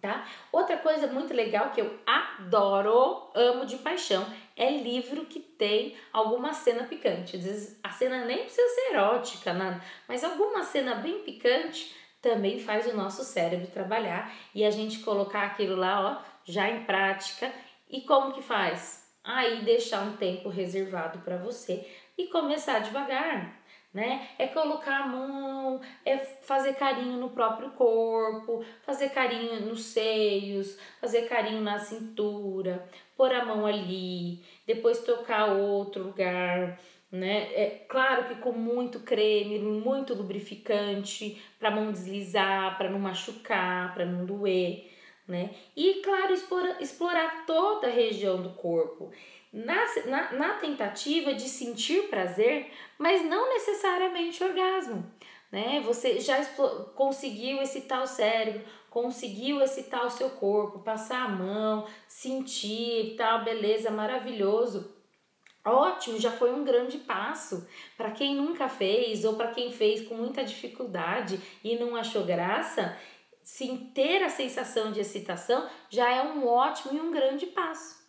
Tá? 0.01 0.27
Outra 0.51 0.77
coisa 0.77 1.07
muito 1.07 1.33
legal 1.33 1.69
que 1.69 1.79
eu 1.79 1.97
adoro, 2.05 3.29
amo 3.33 3.65
de 3.65 3.77
paixão, 3.77 4.25
é 4.55 4.69
livro 4.69 5.25
que 5.25 5.39
tem 5.39 5.95
alguma 6.11 6.53
cena 6.53 6.83
picante. 6.83 7.37
Às 7.37 7.43
vezes 7.43 7.79
a 7.83 7.89
cena 7.89 8.25
nem 8.25 8.39
precisa 8.39 8.67
ser 8.69 8.93
erótica, 8.93 9.53
nada, 9.53 9.83
mas 10.07 10.23
alguma 10.23 10.63
cena 10.63 10.95
bem 10.95 11.19
picante 11.19 11.95
também 12.21 12.59
faz 12.59 12.87
o 12.87 12.95
nosso 12.95 13.23
cérebro 13.23 13.67
trabalhar 13.67 14.33
e 14.55 14.63
a 14.63 14.71
gente 14.71 14.99
colocar 14.99 15.43
aquilo 15.43 15.75
lá, 15.75 16.21
ó, 16.21 16.33
já 16.45 16.69
em 16.69 16.85
prática. 16.85 17.51
E 17.89 18.01
como 18.01 18.33
que 18.33 18.41
faz? 18.41 19.03
Aí 19.23 19.63
deixar 19.63 20.01
um 20.03 20.17
tempo 20.17 20.49
reservado 20.49 21.19
para 21.19 21.37
você 21.37 21.87
e 22.17 22.27
começar 22.27 22.79
devagar, 22.79 23.61
né? 23.93 24.29
É 24.39 24.47
colocar 24.47 25.01
a 25.01 25.07
mão, 25.07 25.81
é 26.05 26.17
fazer 26.17 26.73
carinho 26.75 27.17
no 27.17 27.29
próprio 27.29 27.71
corpo, 27.71 28.65
fazer 28.83 29.09
carinho 29.09 29.61
nos 29.61 29.85
seios, 29.85 30.77
fazer 30.99 31.27
carinho 31.27 31.61
na 31.61 31.77
cintura, 31.79 32.87
pôr 33.17 33.33
a 33.33 33.45
mão 33.45 33.65
ali, 33.65 34.39
depois 34.65 34.99
tocar 34.99 35.53
outro 35.53 36.03
lugar, 36.03 36.79
né? 37.11 37.49
É 37.53 37.85
claro 37.87 38.27
que 38.27 38.35
com 38.35 38.51
muito 38.51 38.99
creme, 39.01 39.59
muito 39.59 40.13
lubrificante, 40.13 41.41
para 41.59 41.71
mão 41.71 41.91
deslizar, 41.91 42.77
para 42.77 42.89
não 42.89 42.99
machucar, 42.99 43.93
para 43.93 44.05
não 44.05 44.25
doer, 44.25 44.89
né? 45.27 45.51
E 45.75 46.01
claro, 46.03 46.33
explorar, 46.33 46.81
explorar 46.81 47.45
toda 47.45 47.87
a 47.87 47.91
região 47.91 48.41
do 48.41 48.49
corpo 48.51 49.11
na, 49.53 49.85
na, 50.07 50.31
na 50.31 50.53
tentativa 50.55 51.33
de 51.35 51.47
sentir 51.47 52.09
prazer, 52.09 52.71
mas 52.97 53.23
não 53.23 53.49
necessariamente 53.49 54.43
orgasmo. 54.43 55.05
Né? 55.51 55.79
Você 55.85 56.19
já 56.19 56.43
conseguiu 56.95 57.61
excitar 57.61 58.01
o 58.01 58.07
cérebro, 58.07 58.63
conseguiu 58.93 59.59
excitar 59.59 60.05
o 60.05 60.11
seu 60.11 60.29
corpo, 60.29 60.77
passar 60.77 61.25
a 61.25 61.27
mão, 61.27 61.87
sentir, 62.07 63.15
tal, 63.17 63.43
beleza, 63.43 63.89
maravilhoso. 63.89 64.93
Ótimo, 65.65 66.19
já 66.19 66.29
foi 66.29 66.53
um 66.53 66.63
grande 66.63 66.99
passo. 66.99 67.67
Para 67.97 68.11
quem 68.11 68.35
nunca 68.35 68.69
fez 68.69 69.25
ou 69.25 69.33
para 69.33 69.47
quem 69.47 69.71
fez 69.71 70.07
com 70.07 70.13
muita 70.13 70.43
dificuldade 70.43 71.41
e 71.63 71.75
não 71.75 71.95
achou 71.95 72.23
graça, 72.23 72.95
sim 73.41 73.89
ter 73.95 74.21
a 74.21 74.29
sensação 74.29 74.91
de 74.91 74.99
excitação 74.99 75.67
já 75.89 76.11
é 76.11 76.21
um 76.21 76.47
ótimo 76.47 76.95
e 76.95 77.01
um 77.01 77.11
grande 77.11 77.47
passo. 77.47 77.99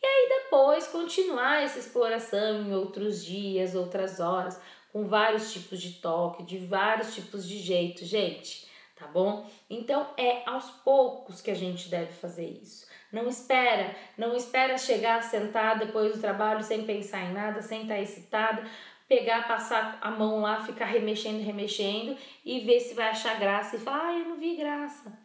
E 0.00 0.06
aí 0.06 0.28
depois 0.28 0.86
continuar 0.86 1.64
essa 1.64 1.80
exploração 1.80 2.62
em 2.62 2.72
outros 2.72 3.24
dias, 3.24 3.74
outras 3.74 4.20
horas, 4.20 4.60
com 4.92 5.08
vários 5.08 5.52
tipos 5.52 5.82
de 5.82 5.94
toque, 5.94 6.44
de 6.44 6.58
vários 6.58 7.16
tipos 7.16 7.48
de 7.48 7.58
jeito, 7.58 8.04
gente, 8.04 8.69
tá 9.00 9.06
bom? 9.06 9.50
Então 9.68 10.10
é 10.16 10.42
aos 10.46 10.70
poucos 10.70 11.40
que 11.40 11.50
a 11.50 11.54
gente 11.54 11.88
deve 11.88 12.12
fazer 12.12 12.46
isso. 12.62 12.86
Não 13.10 13.26
espera, 13.26 13.96
não 14.16 14.36
espera 14.36 14.76
chegar, 14.76 15.22
sentar 15.22 15.78
depois 15.78 16.12
do 16.12 16.20
trabalho 16.20 16.62
sem 16.62 16.84
pensar 16.84 17.22
em 17.22 17.32
nada, 17.32 17.62
sem 17.62 17.82
estar 17.82 17.98
excitada, 17.98 18.62
pegar, 19.08 19.48
passar 19.48 19.98
a 20.00 20.10
mão 20.10 20.42
lá, 20.42 20.60
ficar 20.60 20.84
remexendo, 20.84 21.42
remexendo 21.42 22.16
e 22.44 22.60
ver 22.60 22.78
se 22.78 22.94
vai 22.94 23.08
achar 23.08 23.40
graça 23.40 23.76
e 23.76 23.80
falar, 23.80 24.08
ah, 24.08 24.18
eu 24.18 24.26
não 24.26 24.36
vi 24.36 24.54
graça. 24.54 25.18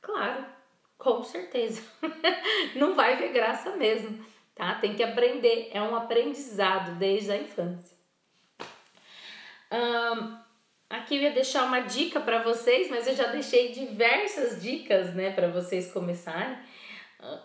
Claro, 0.00 0.46
com 0.96 1.24
certeza. 1.24 1.82
Não 2.76 2.94
vai 2.94 3.16
ver 3.16 3.32
graça 3.32 3.76
mesmo, 3.76 4.24
tá? 4.54 4.74
Tem 4.76 4.94
que 4.94 5.02
aprender, 5.02 5.70
é 5.72 5.82
um 5.82 5.94
aprendizado 5.94 6.96
desde 6.96 7.32
a 7.32 7.36
infância. 7.36 7.96
Um, 9.70 10.38
aqui 11.08 11.16
eu 11.16 11.22
ia 11.22 11.30
deixar 11.30 11.64
uma 11.64 11.80
dica 11.80 12.20
para 12.20 12.42
vocês, 12.42 12.90
mas 12.90 13.06
eu 13.06 13.16
já 13.16 13.28
deixei 13.28 13.72
diversas 13.72 14.62
dicas, 14.62 15.14
né, 15.14 15.30
para 15.30 15.48
vocês 15.48 15.90
começarem. 15.90 16.58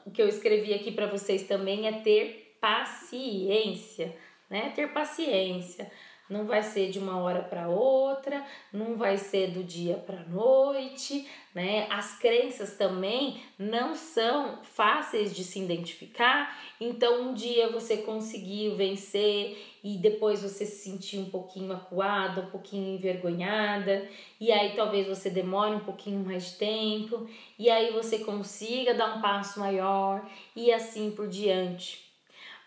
O 0.05 0.11
que 0.11 0.22
eu 0.22 0.28
escrevi 0.28 0.74
aqui 0.74 0.91
para 0.91 1.07
vocês 1.07 1.47
também 1.47 1.88
é 1.88 1.93
ter 2.01 2.57
paciência, 2.59 4.16
né? 4.49 4.72
Ter 4.76 4.93
paciência. 4.93 5.89
Não 6.34 6.45
vai 6.45 6.63
ser 6.63 6.89
de 6.89 6.97
uma 6.97 7.19
hora 7.19 7.43
para 7.43 7.69
outra, 7.69 8.43
não 8.73 8.97
vai 8.97 9.17
ser 9.17 9.51
do 9.51 9.63
dia 9.63 9.95
para 9.95 10.23
noite, 10.23 11.29
né? 11.53 11.86
As 11.91 12.17
crenças 12.17 12.75
também 12.75 13.39
não 13.57 13.93
são 13.93 14.59
fáceis 14.63 15.36
de 15.36 15.43
se 15.43 15.59
identificar, 15.59 16.59
então 16.81 17.29
um 17.29 17.34
dia 17.36 17.69
você 17.69 17.97
conseguiu 17.97 18.75
vencer 18.75 19.55
e 19.84 19.95
depois 19.97 20.41
você 20.41 20.65
se 20.65 20.89
sentiu 20.89 21.21
um 21.21 21.29
pouquinho 21.29 21.71
acuada, 21.71 22.41
um 22.41 22.49
pouquinho 22.49 22.95
envergonhada, 22.95 24.09
e 24.41 24.51
aí 24.51 24.75
talvez 24.75 25.07
você 25.07 25.29
demore 25.29 25.75
um 25.75 25.81
pouquinho 25.81 26.25
mais 26.25 26.45
de 26.45 26.53
tempo, 26.53 27.27
e 27.59 27.69
aí 27.69 27.91
você 27.91 28.19
consiga 28.19 28.95
dar 28.95 29.17
um 29.17 29.21
passo 29.21 29.59
maior 29.59 30.27
e 30.55 30.73
assim 30.73 31.11
por 31.11 31.27
diante. 31.27 32.01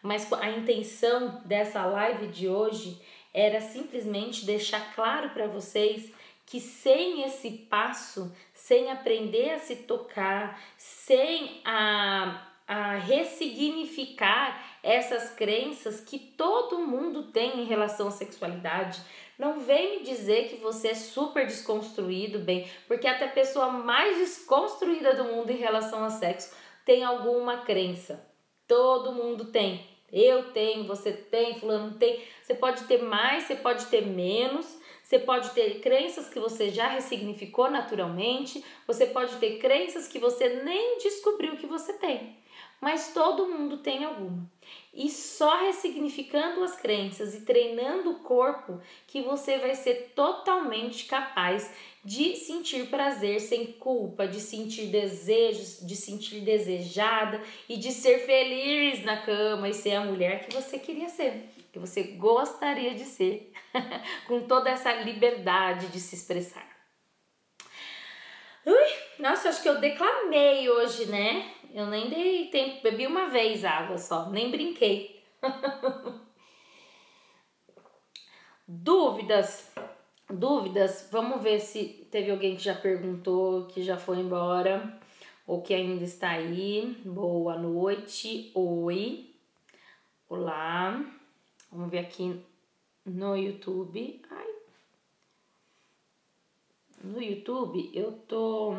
Mas 0.03 0.33
a 0.35 0.51
intenção 0.51 1.41
dessa 1.45 1.85
live 1.85 2.29
de 2.29 2.47
hoje 2.47 3.01
era 3.37 3.61
simplesmente 3.61 4.47
deixar 4.47 4.95
claro 4.95 5.29
para 5.29 5.47
vocês 5.47 6.11
que 6.47 6.59
sem 6.59 7.23
esse 7.25 7.51
passo, 7.51 8.35
sem 8.55 8.91
aprender 8.91 9.51
a 9.51 9.59
se 9.59 9.77
tocar, 9.77 10.59
sem 10.79 11.61
a, 11.63 12.49
a 12.67 12.97
ressignificar 12.97 14.65
essas 14.83 15.35
crenças 15.35 16.01
que 16.01 16.19
todo 16.19 16.79
mundo 16.79 17.25
tem 17.25 17.61
em 17.61 17.65
relação 17.65 18.09
à 18.09 18.11
sexualidade, 18.11 19.03
não 19.39 19.61
vem 19.61 19.99
me 19.99 20.05
dizer 20.05 20.49
que 20.49 20.57
você 20.57 20.89
é 20.89 20.95
super 20.95 21.47
desconstruído, 21.47 22.39
bem, 22.39 22.67
porque 22.89 23.07
até 23.07 23.27
a 23.27 23.33
pessoa 23.33 23.69
mais 23.69 24.17
desconstruída 24.17 25.15
do 25.15 25.25
mundo 25.25 25.51
em 25.51 25.59
relação 25.59 26.05
ao 26.05 26.11
sexo 26.11 26.57
tem 26.87 27.05
alguma 27.05 27.59
crença. 27.59 28.27
Todo 28.67 29.13
mundo 29.13 29.47
tem. 29.47 29.96
Eu 30.13 30.53
tenho, 30.53 30.85
você 30.85 31.13
tem, 31.13 31.59
fulano 31.59 31.99
tem. 31.99 32.23
Você 32.43 32.55
pode 32.55 32.85
ter 32.85 33.03
mais, 33.03 33.45
você 33.45 33.57
pode 33.57 33.87
ter 33.87 34.07
menos. 34.07 34.76
Você 35.07 35.21
pode 35.21 35.51
ter 35.51 35.79
crenças 35.79 36.29
que 36.29 36.41
você 36.41 36.69
já 36.71 36.89
ressignificou 36.89 37.71
naturalmente, 37.71 38.65
você 38.89 39.07
pode 39.07 39.37
ter 39.37 39.59
crenças 39.59 40.09
que 40.09 40.19
você 40.19 40.49
nem 40.65 40.99
descobriu 40.99 41.57
que 41.57 41.65
você 41.65 41.93
tem, 41.93 42.37
mas 42.81 43.15
todo 43.15 43.47
mundo 43.47 43.77
tem 43.77 44.03
alguma. 44.03 44.51
E 44.93 45.09
só 45.09 45.59
ressignificando 45.59 46.61
as 46.65 46.75
crenças 46.75 47.37
e 47.37 47.43
treinando 47.43 48.11
o 48.11 48.19
corpo 48.19 48.81
que 49.07 49.23
você 49.23 49.59
vai 49.59 49.77
ser 49.77 50.13
totalmente 50.17 51.05
capaz 51.05 51.73
de 52.05 52.35
sentir 52.35 52.89
prazer 52.89 53.41
sem 53.41 53.67
culpa, 53.75 54.27
de 54.27 54.41
sentir 54.41 54.87
desejos, 54.87 55.87
de 55.87 55.95
sentir 55.95 56.41
desejada 56.41 57.41
e 57.69 57.77
de 57.77 57.93
ser 57.93 58.27
feliz 58.27 59.05
na 59.05 59.23
cama 59.23 59.69
e 59.69 59.75
ser 59.75 59.95
a 59.95 60.05
mulher 60.05 60.49
que 60.49 60.53
você 60.53 60.81
queria 60.81 61.09
ser, 61.09 61.49
que 61.77 61.79
você 61.79 62.03
gostaria 62.03 62.95
de 62.95 63.05
ser, 63.05 63.53
com 64.27 64.47
toda 64.47 64.71
essa 64.71 64.95
liberdade 64.95 65.89
de 65.89 66.01
se 66.01 66.15
expressar. 66.15 66.67
Ui, 68.65 68.75
nossa, 69.19 69.51
acho 69.51 69.63
que 69.63 69.69
eu 69.69 69.79
declamei 69.79 70.71
hoje, 70.71 71.05
né? 71.07 71.53
Eu 71.75 71.87
nem 71.89 72.09
dei 72.09 72.47
tempo, 72.49 72.81
bebi 72.83 73.07
uma 73.07 73.29
vez 73.29 73.63
água 73.63 73.99
só, 73.99 74.31
nem 74.31 74.51
brinquei. 74.51 75.23
Dúvidas? 78.67 79.71
Dúvidas? 80.31 81.11
Vamos 81.13 81.43
ver 81.43 81.61
se 81.61 82.09
teve 82.11 82.31
alguém 82.31 82.57
que 82.57 82.65
já 82.65 82.75
perguntou, 82.75 83.67
que 83.67 83.83
já 83.83 83.99
foi 83.99 84.19
embora 84.21 84.99
ou 85.47 85.61
que 85.61 85.75
ainda 85.75 86.03
está 86.03 86.31
aí. 86.31 86.97
Boa 87.05 87.59
noite. 87.59 88.51
Oi. 88.55 89.31
Olá. 90.29 91.16
Vamos 91.77 91.91
ver 91.91 91.99
aqui 91.99 92.43
no 93.05 93.37
YouTube. 93.37 94.23
Ai. 94.31 94.47
No 97.05 97.21
YouTube 97.21 97.91
eu 97.93 98.13
tô 98.13 98.73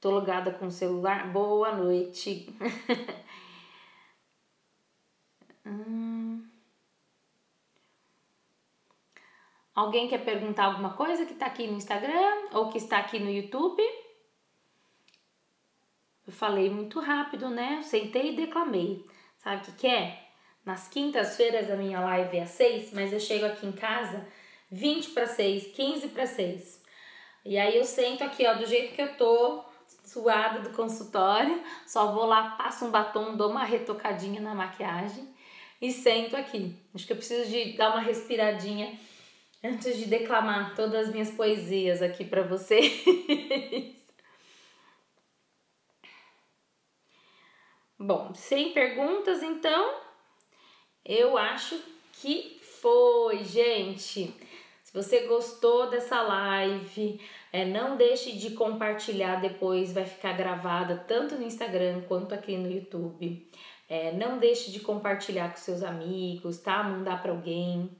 Tô 0.00 0.10
logada 0.10 0.52
com 0.52 0.68
o 0.68 0.70
celular. 0.70 1.30
Boa 1.30 1.76
noite. 1.76 2.48
hum. 5.66 6.48
Alguém 9.74 10.08
quer 10.08 10.24
perguntar 10.24 10.64
alguma 10.64 10.94
coisa 10.94 11.26
que 11.26 11.34
tá 11.34 11.44
aqui 11.44 11.66
no 11.66 11.76
Instagram 11.76 12.48
ou 12.52 12.70
que 12.70 12.78
está 12.78 13.00
aqui 13.00 13.18
no 13.18 13.28
YouTube? 13.28 13.82
Eu 16.26 16.32
falei 16.32 16.70
muito 16.70 17.00
rápido, 17.00 17.50
né? 17.50 17.82
sentei 17.82 18.32
e 18.32 18.36
declamei. 18.36 19.04
Sabe 19.36 19.60
o 19.60 19.64
que, 19.66 19.72
que 19.72 19.86
é? 19.86 20.25
Nas 20.66 20.88
quintas-feiras 20.88 21.70
a 21.70 21.76
minha 21.76 22.00
live 22.00 22.38
é 22.38 22.42
às 22.42 22.50
6, 22.50 22.92
mas 22.92 23.12
eu 23.12 23.20
chego 23.20 23.46
aqui 23.46 23.64
em 23.64 23.70
casa 23.70 24.26
20 24.68 25.10
para 25.10 25.24
6, 25.24 25.68
15 25.68 26.08
para 26.08 26.26
6. 26.26 26.82
E 27.44 27.56
aí 27.56 27.76
eu 27.76 27.84
sento 27.84 28.24
aqui, 28.24 28.44
ó, 28.44 28.54
do 28.54 28.66
jeito 28.66 28.92
que 28.92 29.00
eu 29.00 29.16
tô, 29.16 29.64
suada 30.04 30.58
do 30.58 30.70
consultório, 30.70 31.62
só 31.86 32.12
vou 32.12 32.24
lá, 32.26 32.56
passo 32.56 32.84
um 32.84 32.90
batom, 32.90 33.36
dou 33.36 33.48
uma 33.48 33.62
retocadinha 33.62 34.40
na 34.40 34.56
maquiagem 34.56 35.32
e 35.80 35.92
sento 35.92 36.36
aqui. 36.36 36.76
Acho 36.92 37.06
que 37.06 37.12
eu 37.12 37.16
preciso 37.16 37.48
de 37.48 37.76
dar 37.76 37.90
uma 37.90 38.00
respiradinha 38.00 38.98
antes 39.62 39.96
de 39.96 40.06
declamar 40.06 40.74
todas 40.74 41.06
as 41.06 41.12
minhas 41.12 41.30
poesias 41.30 42.02
aqui 42.02 42.24
para 42.24 42.42
vocês. 42.42 43.04
Bom, 47.96 48.34
sem 48.34 48.72
perguntas, 48.72 49.44
então, 49.44 50.05
eu 51.06 51.38
acho 51.38 51.80
que 52.12 52.60
foi, 52.82 53.44
gente. 53.44 54.34
Se 54.82 54.92
você 54.92 55.26
gostou 55.26 55.88
dessa 55.88 56.20
live, 56.22 57.20
é, 57.52 57.64
não 57.64 57.96
deixe 57.96 58.32
de 58.32 58.50
compartilhar 58.50 59.40
depois, 59.40 59.92
vai 59.92 60.04
ficar 60.04 60.32
gravada 60.32 61.04
tanto 61.06 61.36
no 61.36 61.44
Instagram 61.44 62.02
quanto 62.02 62.34
aqui 62.34 62.56
no 62.56 62.70
YouTube. 62.70 63.48
É, 63.88 64.12
não 64.12 64.38
deixe 64.38 64.70
de 64.72 64.80
compartilhar 64.80 65.50
com 65.50 65.56
seus 65.56 65.82
amigos, 65.82 66.58
tá? 66.58 66.82
Mandar 66.82 67.22
para 67.22 67.30
alguém. 67.30 67.90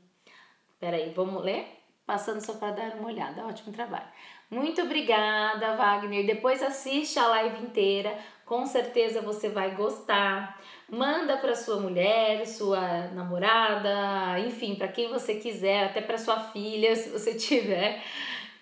Peraí, 0.80 1.12
vamos 1.14 1.44
ler? 1.44 1.66
Passando 2.04 2.40
só 2.40 2.54
para 2.54 2.72
dar 2.72 2.96
uma 2.96 3.09
olhada. 3.09 3.46
Ótimo 3.46 3.72
trabalho. 3.72 4.07
Muito 4.50 4.80
obrigada, 4.82 5.74
Wagner. 5.76 6.26
Depois 6.26 6.62
assiste 6.62 7.18
a 7.18 7.26
live 7.28 7.64
inteira. 7.64 8.16
Com 8.44 8.64
certeza 8.66 9.20
você 9.20 9.48
vai 9.48 9.74
gostar. 9.74 10.61
Manda 10.89 11.37
para 11.37 11.55
sua 11.55 11.80
mulher, 11.80 12.47
sua 12.47 13.09
namorada, 13.09 14.39
enfim, 14.39 14.76
para 14.76 14.89
quem 14.89 15.09
você 15.09 15.34
quiser, 15.34 15.87
até 15.87 16.01
para 16.01 16.16
sua 16.16 16.39
filha, 16.39 16.95
se 16.97 17.11
você 17.11 17.34
tiver 17.34 18.03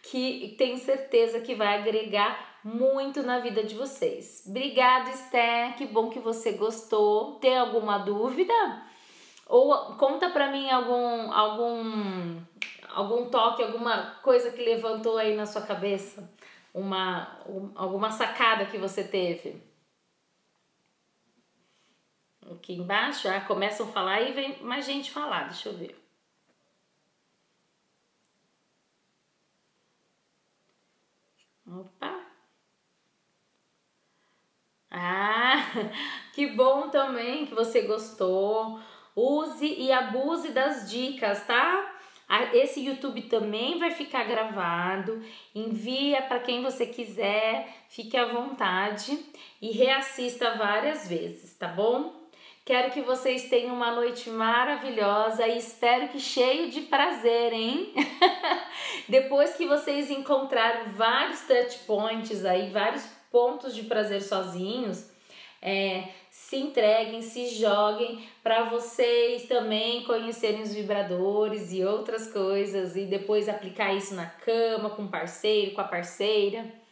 que 0.03 0.55
tenho 0.59 0.79
certeza 0.79 1.41
que 1.41 1.55
vai 1.55 1.79
agregar 1.79 2.59
muito 2.63 3.23
na 3.23 3.41
vida 3.41 3.63
de 3.63 3.75
vocês. 3.75 4.45
Obrigada, 4.47 5.11
Esther. 5.11 5.77
Que 5.77 5.87
bom 5.87 6.09
que 6.09 6.19
você 6.19 6.53
gostou. 6.53 7.33
Tem 7.41 7.57
alguma 7.57 7.99
dúvida? 7.99 8.55
Ou 9.47 9.95
conta 9.97 10.31
para 10.31 10.51
mim 10.51 10.71
algum 10.71 11.33
algum 11.33 12.41
algum 12.95 13.29
toque, 13.29 13.63
alguma 13.63 14.17
coisa 14.23 14.51
que 14.51 14.63
levantou 14.63 15.19
aí 15.19 15.35
na 15.35 15.47
sua 15.47 15.63
cabeça, 15.63 16.31
uma 16.73 17.41
um, 17.47 17.71
alguma 17.75 18.11
sacada 18.11 18.67
que 18.67 18.79
você 18.79 19.05
teve. 19.05 19.61
Aqui 22.51 22.75
embaixo, 22.75 23.29
ah, 23.29 23.41
começam 23.41 23.89
a 23.89 23.93
falar 23.93 24.21
e 24.23 24.33
vem 24.33 24.63
mais 24.63 24.85
gente 24.87 25.11
falar. 25.11 25.45
Deixa 25.45 25.69
eu 25.69 25.77
ver. 25.77 25.97
Opa! 31.67 32.13
Ah, 34.91 35.57
que 36.35 36.47
bom 36.49 36.89
também 36.91 37.47
que 37.47 37.55
você 37.55 37.83
gostou. 37.83 38.81
Use 39.17 39.67
e 39.67 39.93
abuse 39.93 40.51
das 40.53 40.91
dicas, 40.91 41.47
tá? 41.47 41.91
Esse 42.53 42.85
YouTube 42.85 43.23
também 43.23 43.79
vai 43.79 43.91
ficar 43.91 44.25
gravado. 44.25 45.23
Envia 45.55 46.23
para 46.23 46.41
quem 46.41 46.63
você 46.63 46.87
quiser, 46.87 47.69
fique 47.89 48.17
à 48.17 48.27
vontade 48.27 49.19
e 49.61 49.71
reassista 49.71 50.55
várias 50.57 51.09
vezes, 51.09 51.55
tá 51.55 51.69
bom? 51.69 52.24
Quero 52.65 52.93
que 52.93 53.03
vocês 53.03 53.51
tenham 53.51 53.75
uma 53.75 53.95
noite 53.95 54.31
maravilhosa 54.31 55.47
e 55.47 55.59
espero 55.59 56.09
que 56.09 56.19
cheio 56.19 56.71
de 56.71 56.81
prazer, 56.81 57.53
hein? 57.53 57.93
Depois 59.07 59.55
que 59.55 59.67
vocês 59.67 60.11
encontraram 60.11 60.91
vários 60.93 61.43
touch 61.43 61.81
points 61.81 62.43
aí, 62.43 62.71
vários 62.71 63.05
pontos 63.31 63.75
de 63.75 63.83
prazer 63.83 64.23
sozinhos, 64.23 65.11
é, 65.61 66.09
se 66.31 66.57
entreguem, 66.57 67.21
se 67.21 67.49
joguem 67.49 68.27
para 68.43 68.65
vocês 68.65 69.47
também 69.47 70.03
conhecerem 70.05 70.63
os 70.63 70.73
vibradores 70.73 71.71
e 71.71 71.85
outras 71.85 72.33
coisas 72.33 72.97
e 72.97 73.05
depois 73.05 73.47
aplicar 73.47 73.93
isso 73.93 74.15
na 74.15 74.25
cama 74.25 74.89
com 74.89 75.05
o 75.05 75.11
parceiro, 75.11 75.75
com 75.75 75.83
a 75.83 75.89
parceira. 75.89 76.84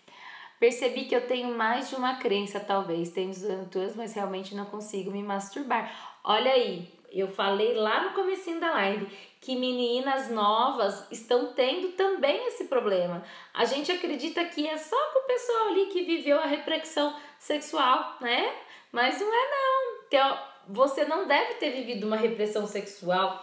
Percebi 0.63 1.07
que 1.07 1.17
eu 1.17 1.27
tenho 1.27 1.57
mais 1.57 1.89
de 1.89 1.97
uma 1.97 2.21
crença, 2.21 2.61
talvez. 2.61 3.11
Tenho 3.11 3.33
duas, 3.69 3.97
mas 3.97 4.15
realmente 4.15 4.55
não 4.55 4.65
consigo 4.65 5.11
me 5.11 5.21
masturbar. 5.21 5.93
Olha 6.23 6.53
aí, 6.53 6.89
eu 7.11 7.27
falei 7.27 7.75
lá 7.75 8.05
no 8.05 8.11
comecinho 8.13 8.61
da 8.61 8.71
live 8.71 9.09
que 9.41 9.57
meninas 9.57 10.31
novas 10.31 11.11
estão 11.11 11.53
tendo 11.53 11.89
também 11.97 12.47
esse 12.47 12.67
problema. 12.67 13.25
A 13.53 13.65
gente 13.65 13.91
acredita 13.91 14.45
que 14.45 14.65
é 14.69 14.77
só 14.77 14.97
com 15.13 15.25
o 15.25 15.27
pessoal 15.27 15.67
ali 15.71 15.87
que 15.87 16.05
viveu 16.05 16.39
a 16.39 16.47
repressão 16.47 17.13
sexual, 17.41 18.19
né? 18.21 18.55
Mas 18.93 19.19
não 19.21 19.35
é 19.35 19.51
não. 19.51 20.05
Então, 20.07 20.39
você 20.69 21.05
não 21.05 21.27
deve 21.27 21.55
ter 21.55 21.71
vivido 21.71 22.07
uma 22.07 22.17
repressão 22.17 22.69
sexual 22.69 23.43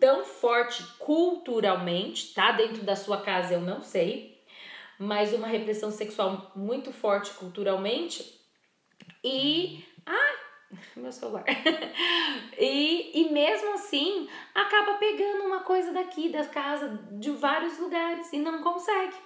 tão 0.00 0.24
forte 0.24 0.82
culturalmente, 0.98 2.34
tá? 2.34 2.50
Dentro 2.50 2.82
da 2.82 2.96
sua 2.96 3.18
casa 3.18 3.54
eu 3.54 3.60
não 3.60 3.80
sei, 3.80 4.35
mas 4.98 5.32
uma 5.32 5.46
repressão 5.46 5.90
sexual 5.90 6.52
muito 6.54 6.92
forte 6.92 7.32
culturalmente 7.32 8.40
e 9.22 9.84
ah, 10.06 10.36
meu 10.96 11.12
celular. 11.12 11.44
e, 12.58 13.20
e 13.20 13.30
mesmo 13.30 13.74
assim, 13.74 14.28
acaba 14.54 14.94
pegando 14.94 15.44
uma 15.44 15.60
coisa 15.60 15.92
daqui 15.92 16.28
da 16.28 16.44
casa 16.46 17.00
de 17.12 17.30
vários 17.30 17.78
lugares 17.78 18.32
e 18.32 18.38
não 18.38 18.62
consegue, 18.62 19.16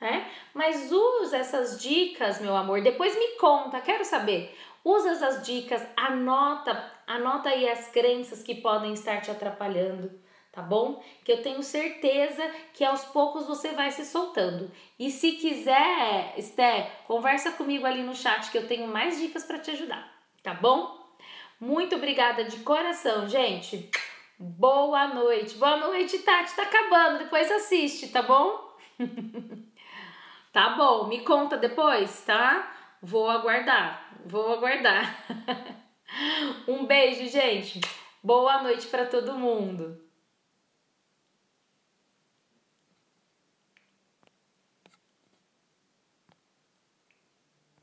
né? 0.00 0.30
Mas 0.54 0.90
usa 0.90 1.38
essas 1.38 1.80
dicas, 1.80 2.40
meu 2.40 2.56
amor. 2.56 2.80
Depois 2.82 3.16
me 3.16 3.36
conta, 3.36 3.80
quero 3.80 4.04
saber. 4.04 4.56
Usa 4.84 5.10
essas 5.10 5.44
dicas, 5.44 5.84
anota, 5.96 6.92
anota 7.06 7.48
aí 7.48 7.68
as 7.68 7.88
crenças 7.88 8.42
que 8.42 8.54
podem 8.54 8.92
estar 8.92 9.20
te 9.20 9.30
atrapalhando, 9.30 10.10
tá 10.52 10.62
bom? 10.62 11.02
Que 11.24 11.32
eu 11.32 11.42
tenho 11.42 11.62
certeza 11.62 12.48
que 12.74 12.84
aos 12.84 13.04
poucos 13.06 13.46
você 13.46 13.72
vai 13.72 13.90
se 13.90 14.04
soltando. 14.04 14.70
E 14.98 15.10
se 15.10 15.32
quiser, 15.32 16.34
Esté, 16.36 16.90
conversa 17.06 17.52
comigo 17.52 17.86
ali 17.86 18.02
no 18.02 18.14
chat 18.14 18.50
que 18.50 18.58
eu 18.58 18.66
tenho 18.66 18.86
mais 18.88 19.18
dicas 19.20 19.44
para 19.44 19.58
te 19.58 19.70
ajudar 19.70 20.18
tá 20.48 20.54
bom? 20.54 20.98
Muito 21.60 21.96
obrigada 21.96 22.44
de 22.44 22.60
coração, 22.60 23.28
gente. 23.28 23.90
Boa 24.38 25.08
noite. 25.08 25.56
Boa 25.56 25.76
noite, 25.76 26.20
Tati. 26.20 26.56
Tá 26.56 26.62
acabando, 26.62 27.18
depois 27.18 27.50
assiste, 27.50 28.08
tá 28.08 28.22
bom? 28.22 28.74
tá 30.52 30.70
bom, 30.70 31.06
me 31.06 31.20
conta 31.20 31.58
depois, 31.58 32.22
tá? 32.24 32.72
Vou 33.02 33.28
aguardar. 33.28 34.10
Vou 34.24 34.54
aguardar. 34.54 35.22
um 36.66 36.86
beijo, 36.86 37.28
gente. 37.28 37.80
Boa 38.22 38.62
noite 38.62 38.86
para 38.86 39.04
todo 39.04 39.34
mundo. 39.34 40.07